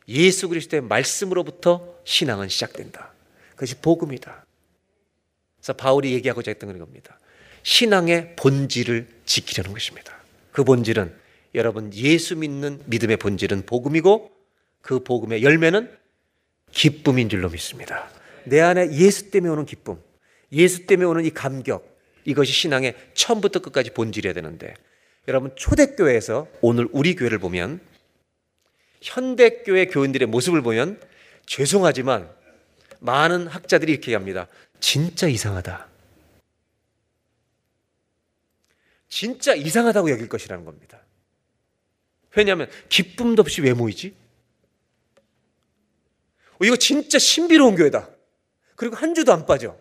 예수 0.09 0.49
그리스도의 0.49 0.83
말씀으로부터 0.83 1.97
신앙은 2.05 2.49
시작된다. 2.49 3.13
그것이 3.51 3.77
복음이다. 3.77 4.45
그래서 5.57 5.73
바울이 5.75 6.13
얘기하고자 6.13 6.51
했던 6.51 6.77
겁니다. 6.79 7.19
신앙의 7.63 8.35
본질을 8.37 9.07
지키려는 9.25 9.73
것입니다. 9.73 10.17
그 10.51 10.65
본질은 10.65 11.15
여러분 11.55 11.93
예수 11.95 12.37
믿는 12.37 12.83
믿음의 12.87 13.19
본질은 13.19 13.67
복음이고 13.67 14.31
그 14.81 15.05
복음의 15.05 15.43
열매는 15.43 15.91
기쁨인 16.73 17.29
줄로 17.29 17.49
믿습니다. 17.51 18.11
내 18.45 18.61
안에 18.61 18.93
예수 18.93 19.31
때문에 19.31 19.53
오는 19.53 19.67
기쁨, 19.67 19.99
예수 20.51 20.87
때문에 20.87 21.09
오는 21.09 21.25
이 21.25 21.31
감격, 21.31 21.97
이것이 22.25 22.53
신앙의 22.53 22.97
처음부터 23.15 23.61
끝까지 23.61 23.91
본질이어야 23.91 24.35
되는데 24.35 24.75
여러분 25.29 25.53
초대교회에서 25.55 26.49
오늘 26.61 26.89
우리 26.93 27.15
교회를 27.15 27.39
보면 27.39 27.81
현대교회 29.03 29.87
교인들의 29.87 30.29
모습을 30.29 30.63
보면 30.63 31.01
죄송하지만 31.47 32.31
많은 33.01 33.49
학자들이 33.49 33.93
이렇게 33.93 34.15
합니다. 34.15 34.47
진짜 34.81 35.27
이상하다. 35.27 35.89
진짜 39.09 39.55
이상하다고 39.55 40.11
여길 40.11 40.29
것이라는 40.29 40.65
겁니다. 40.65 41.01
왜냐하면 42.35 42.71
기쁨도 42.89 43.43
없이 43.43 43.61
왜 43.61 43.75
모이지? 43.75 44.15
어, 46.55 46.65
이거 46.65 46.77
진짜 46.77 47.19
신비로운 47.19 47.77
교회다. 47.77 48.09
그리고 48.77 48.97
한 48.97 49.15
주도 49.15 49.33
안 49.33 49.45
빠져. 49.45 49.77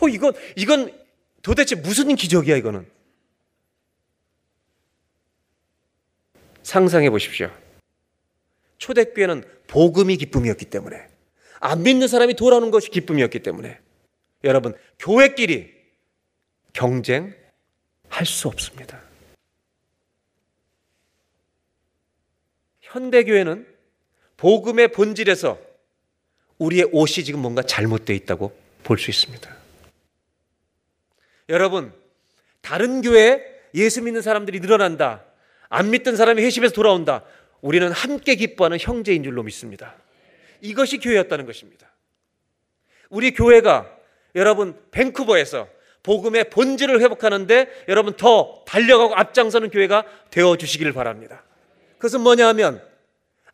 어, 0.00 0.08
이건, 0.08 0.34
이건 0.56 0.96
도대체 1.42 1.74
무슨 1.74 2.14
기적이야, 2.14 2.56
이거는? 2.56 2.88
상상해 6.62 7.10
보십시오. 7.10 7.50
초대교회는 8.78 9.44
복음이 9.66 10.16
기쁨이었기 10.16 10.66
때문에, 10.66 11.06
안 11.60 11.82
믿는 11.82 12.08
사람이 12.08 12.34
돌아오는 12.34 12.70
것이 12.70 12.90
기쁨이었기 12.90 13.40
때문에, 13.40 13.78
여러분, 14.44 14.74
교회끼리 14.98 15.72
경쟁할 16.72 17.34
수 18.24 18.48
없습니다. 18.48 19.00
현대교회는 22.80 23.66
복음의 24.36 24.88
본질에서 24.88 25.58
우리의 26.58 26.88
옷이 26.92 27.24
지금 27.24 27.40
뭔가 27.40 27.62
잘못되어 27.62 28.14
있다고 28.16 28.56
볼 28.82 28.98
수 28.98 29.10
있습니다. 29.10 29.56
여러분, 31.48 31.92
다른 32.60 33.02
교회에 33.02 33.40
예수 33.74 34.02
믿는 34.02 34.22
사람들이 34.22 34.60
늘어난다. 34.60 35.24
안 35.72 35.90
믿던 35.90 36.16
사람이 36.16 36.42
회심해서 36.42 36.74
돌아온다. 36.74 37.24
우리는 37.62 37.90
함께 37.90 38.34
기뻐하는 38.34 38.76
형제인 38.78 39.22
줄로 39.22 39.42
믿습니다. 39.42 39.94
이것이 40.60 40.98
교회였다는 40.98 41.46
것입니다. 41.46 41.90
우리 43.08 43.32
교회가 43.32 43.90
여러분 44.34 44.76
밴쿠버에서 44.90 45.66
복음의 46.02 46.50
본질을 46.50 47.00
회복하는데 47.00 47.84
여러분 47.88 48.12
더 48.18 48.62
달려가고 48.66 49.14
앞장서는 49.14 49.70
교회가 49.70 50.04
되어 50.30 50.56
주시기를 50.56 50.92
바랍니다. 50.92 51.42
그것은 51.96 52.20
뭐냐 52.20 52.48
하면 52.48 52.82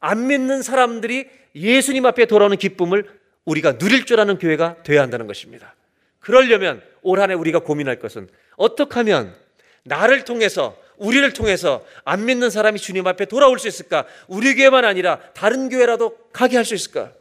안 0.00 0.26
믿는 0.26 0.62
사람들이 0.62 1.28
예수님 1.54 2.04
앞에 2.04 2.26
돌아오는 2.26 2.56
기쁨을 2.56 3.08
우리가 3.44 3.78
누릴 3.78 4.06
줄 4.06 4.18
아는 4.18 4.38
교회가 4.38 4.82
되어야 4.82 5.02
한다는 5.02 5.28
것입니다. 5.28 5.76
그러려면 6.18 6.82
올 7.02 7.20
한해 7.20 7.34
우리가 7.34 7.60
고민할 7.60 8.00
것은 8.00 8.28
어떻게 8.56 8.94
하면 8.94 9.36
나를 9.84 10.24
통해서 10.24 10.76
우리를 10.98 11.32
통해서 11.32 11.84
안 12.04 12.24
믿는 12.24 12.50
사람이 12.50 12.78
주님 12.78 13.06
앞에 13.06 13.24
돌아올 13.26 13.58
수 13.58 13.68
있을까? 13.68 14.06
우리 14.26 14.54
교회만 14.54 14.84
아니라 14.84 15.20
다른 15.34 15.68
교회라도 15.68 16.16
가게 16.32 16.56
할 16.56 16.64
수 16.64 16.74
있을까? 16.74 17.12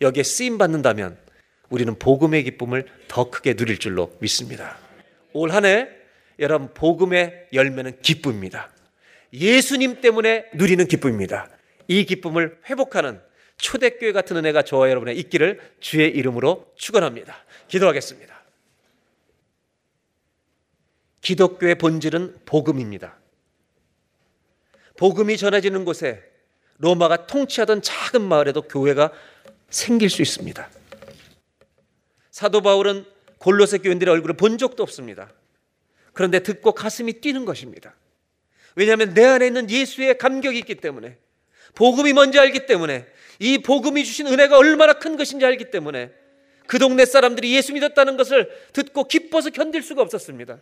여기에 0.00 0.22
쓰임 0.22 0.58
받는다면 0.58 1.16
우리는 1.68 1.94
복음의 1.98 2.44
기쁨을 2.44 2.86
더 3.08 3.30
크게 3.30 3.54
누릴 3.54 3.78
줄로 3.78 4.12
믿습니다. 4.20 4.78
올 5.32 5.50
한 5.52 5.64
해 5.64 5.88
여러분 6.38 6.72
복음의 6.72 7.48
열매는 7.52 8.00
기쁨입니다. 8.00 8.70
예수님 9.32 10.00
때문에 10.00 10.46
누리는 10.54 10.86
기쁨입니다. 10.86 11.48
이 11.88 12.04
기쁨을 12.04 12.58
회복하는 12.70 13.20
초대교회 13.58 14.12
같은 14.12 14.36
은혜가 14.36 14.62
저와 14.62 14.88
여러분의 14.88 15.18
있기를 15.18 15.60
주의 15.80 16.08
이름으로 16.10 16.72
축원합니다. 16.76 17.36
기도하겠습니다. 17.66 18.38
기독교의 21.20 21.74
본질은 21.76 22.38
복음입니다. 22.46 23.17
복음이 24.98 25.36
전해지는 25.36 25.84
곳에 25.84 26.22
로마가 26.78 27.26
통치하던 27.26 27.82
작은 27.82 28.20
마을에도 28.20 28.62
교회가 28.62 29.12
생길 29.70 30.10
수 30.10 30.22
있습니다. 30.22 30.68
사도 32.32 32.60
바울은 32.60 33.06
골로새 33.38 33.78
교인들의 33.78 34.12
얼굴을 34.12 34.36
본 34.36 34.58
적도 34.58 34.82
없습니다. 34.82 35.32
그런데 36.12 36.40
듣고 36.40 36.72
가슴이 36.72 37.14
뛰는 37.14 37.44
것입니다. 37.44 37.94
왜냐하면 38.74 39.14
내 39.14 39.24
안에 39.24 39.46
있는 39.46 39.70
예수의 39.70 40.18
감격이 40.18 40.58
있기 40.58 40.74
때문에 40.76 41.16
복음이 41.76 42.12
뭔지 42.12 42.40
알기 42.40 42.66
때문에 42.66 43.06
이 43.38 43.58
복음이 43.58 44.04
주신 44.04 44.26
은혜가 44.26 44.58
얼마나 44.58 44.94
큰 44.94 45.16
것인지 45.16 45.46
알기 45.46 45.70
때문에 45.70 46.12
그 46.66 46.80
동네 46.80 47.06
사람들이 47.06 47.54
예수 47.54 47.72
믿었다는 47.72 48.16
것을 48.16 48.50
듣고 48.72 49.04
기뻐서 49.04 49.50
견딜 49.50 49.82
수가 49.82 50.02
없었습니다. 50.02 50.58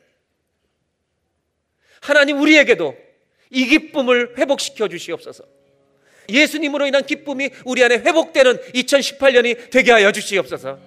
하나님 2.03 2.39
우리에게도 2.39 3.06
이 3.51 3.67
기쁨을 3.67 4.35
회복시켜 4.39 4.89
주시옵소서. 4.89 5.45
예수님으로 6.29 6.87
인한 6.87 7.05
기쁨이 7.05 7.51
우리 7.65 7.85
안에 7.85 7.97
회복되는 7.99 8.57
2018년이 8.73 9.71
되게 9.71 9.93
하여 9.93 10.11
주시옵소서. 10.13 10.79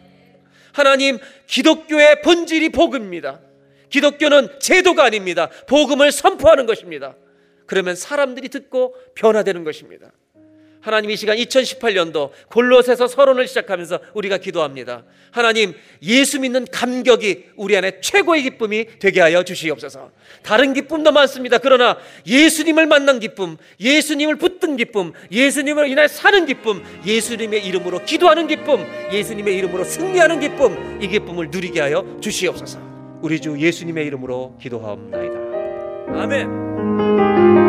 하나님, 0.74 1.18
기독교의 1.48 2.22
본질이 2.22 2.70
복음입니다. 2.70 3.40
기독교는 3.90 4.60
제도가 4.60 5.06
아닙니다. 5.06 5.50
복음을 5.68 6.12
선포하는 6.12 6.66
것입니다. 6.66 7.16
그러면 7.66 7.96
사람들이 7.96 8.50
듣고 8.50 8.96
변화되는 9.16 9.64
것입니다. 9.64 10.12
하나님 10.82 11.12
이 11.12 11.18
시간 11.18 11.38
2018년도 11.38 12.32
골로새서 12.50 13.08
서론을 13.08 13.48
시작하면서 13.48 14.00
우리가 14.14 14.38
기도합니다. 14.38 15.04
하나님 15.32 15.74
예수 16.02 16.40
믿는 16.40 16.66
감격이 16.72 17.46
우리 17.56 17.76
안에 17.76 18.00
최고의 18.02 18.44
기쁨이 18.44 18.86
되게 19.00 19.20
하여 19.22 19.44
주시옵소서. 19.44 20.12
다른 20.42 20.74
기쁨도 20.74 21.12
많습니다. 21.12 21.58
그러나 21.58 21.98
예수님을 22.26 22.88
만난 22.88 23.20
기쁨, 23.20 23.58
예수님을 23.80 24.38
붙든 24.38 24.78
기쁨, 24.78 25.12
예수님을 25.32 25.90
인해 25.90 26.08
사는 26.08 26.46
기쁨, 26.46 26.84
예수님의 27.06 27.66
이름으로 27.66 28.06
기도하는 28.06 28.48
기쁨, 28.48 28.86
예수님의 29.12 29.58
이름으로 29.58 29.84
승리하는 29.84 30.40
기쁨, 30.40 31.02
이 31.02 31.08
기쁨을 31.08 31.50
누리게 31.52 31.82
하여 31.82 32.18
주시옵소서. 32.22 32.80
우리 33.22 33.42
주 33.42 33.60
예수님의 33.60 34.06
이름으로 34.08 34.58
기도하옵나이다. 34.62 35.50
아멘. 36.22 37.69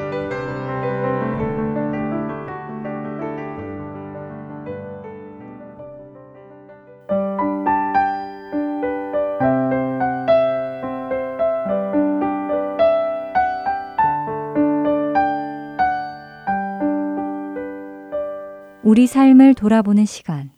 우리 19.01 19.07
삶을 19.07 19.55
돌아보는 19.55 20.05
시간, 20.05 20.51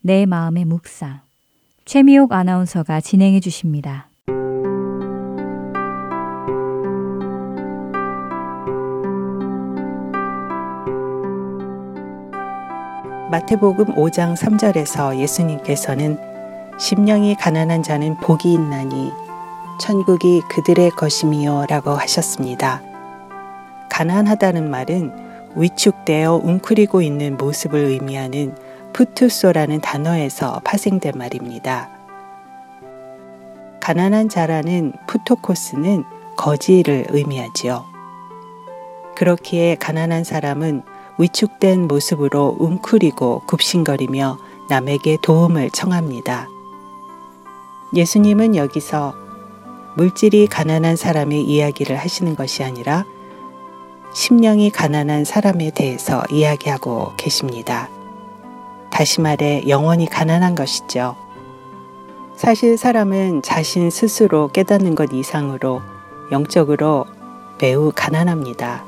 내 0.00 0.26
마음의 0.26 0.64
묵상. 0.64 1.20
최미옥 1.84 2.32
아나운서가 2.32 3.00
진행해 3.00 3.38
주십니다. 3.38 4.08
마태복음 13.30 13.94
5장 13.94 14.34
3절에서 14.34 15.16
예수님께서는 15.20 16.18
심령이 16.80 17.36
가난한 17.36 17.84
자는 17.84 18.16
복이 18.16 18.52
있나니 18.52 19.12
천국이 19.80 20.40
그들의 20.50 20.90
것임이요 20.90 21.66
라고 21.68 21.92
하셨습니다. 21.92 22.82
가난하다는 23.88 24.68
말은 24.68 25.23
위축되어 25.56 26.40
웅크리고 26.42 27.02
있는 27.02 27.36
모습을 27.36 27.78
의미하는 27.80 28.56
푸투소라는 28.92 29.80
단어에서 29.80 30.60
파생된 30.64 31.12
말입니다. 31.16 31.90
가난한 33.80 34.28
자라는 34.28 34.92
푸토코스는 35.06 36.04
거지를 36.36 37.06
의미하지요. 37.10 37.84
그렇기에 39.16 39.76
가난한 39.76 40.24
사람은 40.24 40.82
위축된 41.18 41.86
모습으로 41.86 42.56
웅크리고 42.58 43.42
굽신거리며 43.46 44.38
남에게 44.68 45.18
도움을 45.22 45.70
청합니다. 45.70 46.48
예수님은 47.94 48.56
여기서 48.56 49.14
물질이 49.96 50.48
가난한 50.48 50.96
사람의 50.96 51.42
이야기를 51.42 51.96
하시는 51.96 52.34
것이 52.34 52.64
아니라 52.64 53.04
심령이 54.14 54.70
가난한 54.70 55.24
사람에 55.24 55.72
대해서 55.72 56.22
이야기하고 56.30 57.14
계십니다. 57.16 57.88
다시 58.88 59.20
말해 59.20 59.64
영원히 59.66 60.06
가난한 60.06 60.54
것이죠. 60.54 61.16
사실 62.36 62.78
사람은 62.78 63.42
자신 63.42 63.90
스스로 63.90 64.46
깨닫는 64.48 64.94
것 64.94 65.12
이상으로 65.12 65.82
영적으로 66.30 67.06
매우 67.60 67.90
가난합니다. 67.92 68.84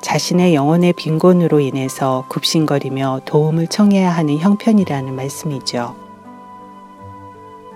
자신의 0.00 0.54
영혼의 0.54 0.94
빈곤으로 0.94 1.60
인해서 1.60 2.24
굽신거리며 2.28 3.20
도움을 3.26 3.66
청해야 3.66 4.10
하는 4.10 4.38
형편이라는 4.38 5.14
말씀이죠. 5.14 5.94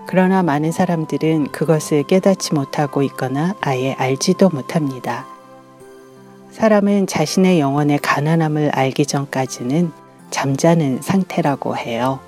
그러나 0.07 0.43
많은 0.43 0.73
사람들은 0.73 1.49
그것을 1.53 2.05
깨닫지 2.05 2.55
못하고 2.55 3.03
있거나 3.03 3.55
아예 3.61 3.93
알지도 3.99 4.49
못합니다. 4.49 5.34
사람은 6.55 7.09
자신의 7.09 7.59
영혼의 7.59 7.99
가난함을 7.99 8.71
알기 8.71 9.07
전까지는 9.07 9.91
잠자는 10.31 11.03
상태라고 11.03 11.77
해요. 11.77 12.21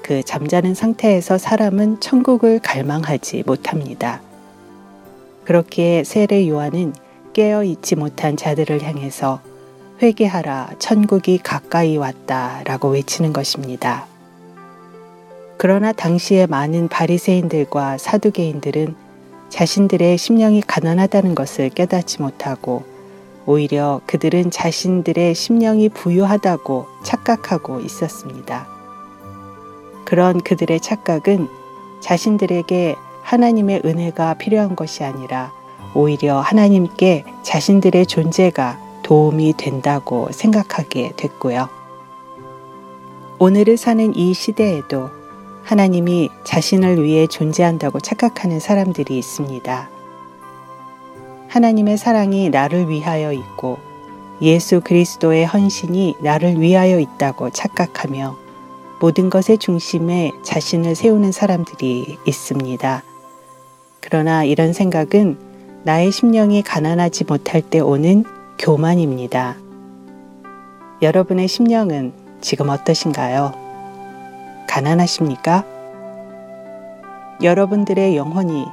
그 0.00 0.22
잠자는 0.22 0.72
상태에서 0.72 1.38
사람은 1.38 1.98
천국을 1.98 2.60
갈망하지 2.60 3.42
못합니다. 3.46 4.22
그렇기에 5.44 6.04
세례 6.04 6.48
요한은 6.48 6.94
깨어 7.32 7.64
있지 7.64 7.96
못한 7.96 8.36
자들을 8.36 8.80
향해서 8.80 9.40
회개하라 10.00 10.74
천국이 10.78 11.38
가까이 11.38 11.96
왔다 11.96 12.62
라고 12.64 12.90
외치는 12.90 13.32
것입니다. 13.32 14.06
그러나 15.56 15.90
당시에 15.90 16.46
많은 16.46 16.86
바리새인들과 16.86 17.98
사두개인들은 17.98 19.01
자신들의 19.52 20.16
심령이 20.16 20.62
가난하다는 20.62 21.34
것을 21.34 21.68
깨닫지 21.68 22.22
못하고 22.22 22.84
오히려 23.44 24.00
그들은 24.06 24.50
자신들의 24.50 25.34
심령이 25.34 25.90
부유하다고 25.90 26.86
착각하고 27.04 27.80
있었습니다. 27.80 28.66
그런 30.06 30.40
그들의 30.40 30.80
착각은 30.80 31.48
자신들에게 32.00 32.96
하나님의 33.20 33.82
은혜가 33.84 34.34
필요한 34.34 34.74
것이 34.74 35.04
아니라 35.04 35.52
오히려 35.94 36.40
하나님께 36.40 37.26
자신들의 37.42 38.06
존재가 38.06 38.80
도움이 39.02 39.52
된다고 39.58 40.28
생각하게 40.32 41.12
됐고요. 41.18 41.68
오늘을 43.38 43.76
사는 43.76 44.16
이 44.16 44.32
시대에도 44.32 45.10
하나님이 45.64 46.28
자신을 46.44 47.02
위해 47.02 47.26
존재한다고 47.26 48.00
착각하는 48.00 48.60
사람들이 48.60 49.16
있습니다. 49.18 49.88
하나님의 51.48 51.98
사랑이 51.98 52.50
나를 52.50 52.88
위하여 52.88 53.32
있고 53.32 53.78
예수 54.40 54.80
그리스도의 54.80 55.46
헌신이 55.46 56.16
나를 56.20 56.60
위하여 56.60 56.98
있다고 56.98 57.50
착각하며 57.50 58.36
모든 59.00 59.30
것의 59.30 59.58
중심에 59.58 60.32
자신을 60.42 60.94
세우는 60.94 61.32
사람들이 61.32 62.18
있습니다. 62.26 63.02
그러나 64.00 64.44
이런 64.44 64.72
생각은 64.72 65.38
나의 65.84 66.10
심령이 66.10 66.62
가난하지 66.62 67.24
못할 67.24 67.62
때 67.62 67.80
오는 67.80 68.24
교만입니다. 68.58 69.56
여러분의 71.02 71.48
심령은 71.48 72.12
지금 72.40 72.68
어떠신가요? 72.68 73.61
가난하십니까? 74.72 75.64
여러분들의 77.42 78.16
영혼이 78.16 78.64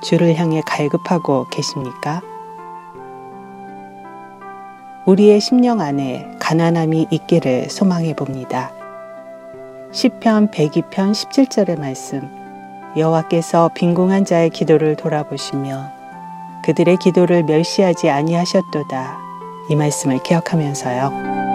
주를 0.00 0.34
향해 0.36 0.62
갈급하고 0.64 1.46
계십니까? 1.50 2.22
우리의 5.04 5.40
심령 5.40 5.82
안에 5.82 6.36
가난함이 6.38 7.08
있기를 7.10 7.68
소망해 7.68 8.14
봅니다. 8.14 8.72
시편 9.90 10.52
102편 10.52 11.12
17절의 11.12 11.78
말씀 11.78 12.30
여호와께서 12.96 13.72
빈궁한 13.74 14.24
자의 14.24 14.48
기도를 14.48 14.96
돌아보시며 14.96 15.92
그들의 16.64 16.96
기도를 16.96 17.42
멸시하지 17.42 18.08
아니하셨도다. 18.08 19.18
이 19.68 19.76
말씀을 19.76 20.22
기억하면서요. 20.22 21.51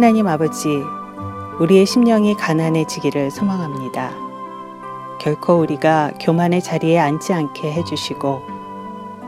하나님 0.00 0.28
아버지, 0.28 0.82
우리의 1.58 1.84
심령이 1.84 2.34
가난해지기를 2.34 3.30
소망합니다. 3.30 4.12
결코 5.20 5.58
우리가 5.58 6.12
교만의 6.18 6.62
자리에 6.62 6.98
앉지 6.98 7.34
않게 7.34 7.70
해주시고, 7.70 8.40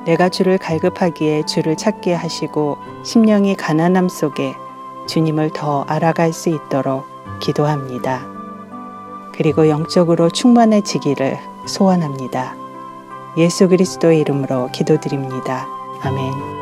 내가 0.07 0.31
주를 0.31 0.57
갈급하기에 0.57 1.45
주를 1.45 1.77
찾게 1.77 2.15
하시고, 2.15 2.79
심령이 3.03 3.55
가난함 3.55 4.09
속에 4.09 4.55
주님을 5.09 5.51
더 5.51 5.83
알아갈 5.83 6.33
수 6.33 6.49
있도록 6.49 7.05
기도합니다. 7.41 8.27
그리고 9.35 9.69
영적으로 9.69 10.31
충만해지기를 10.31 11.39
소원합니다. 11.67 12.55
예수 13.37 13.69
그리스도의 13.69 14.21
이름으로 14.21 14.71
기도드립니다. 14.73 15.69
아멘. 16.01 16.62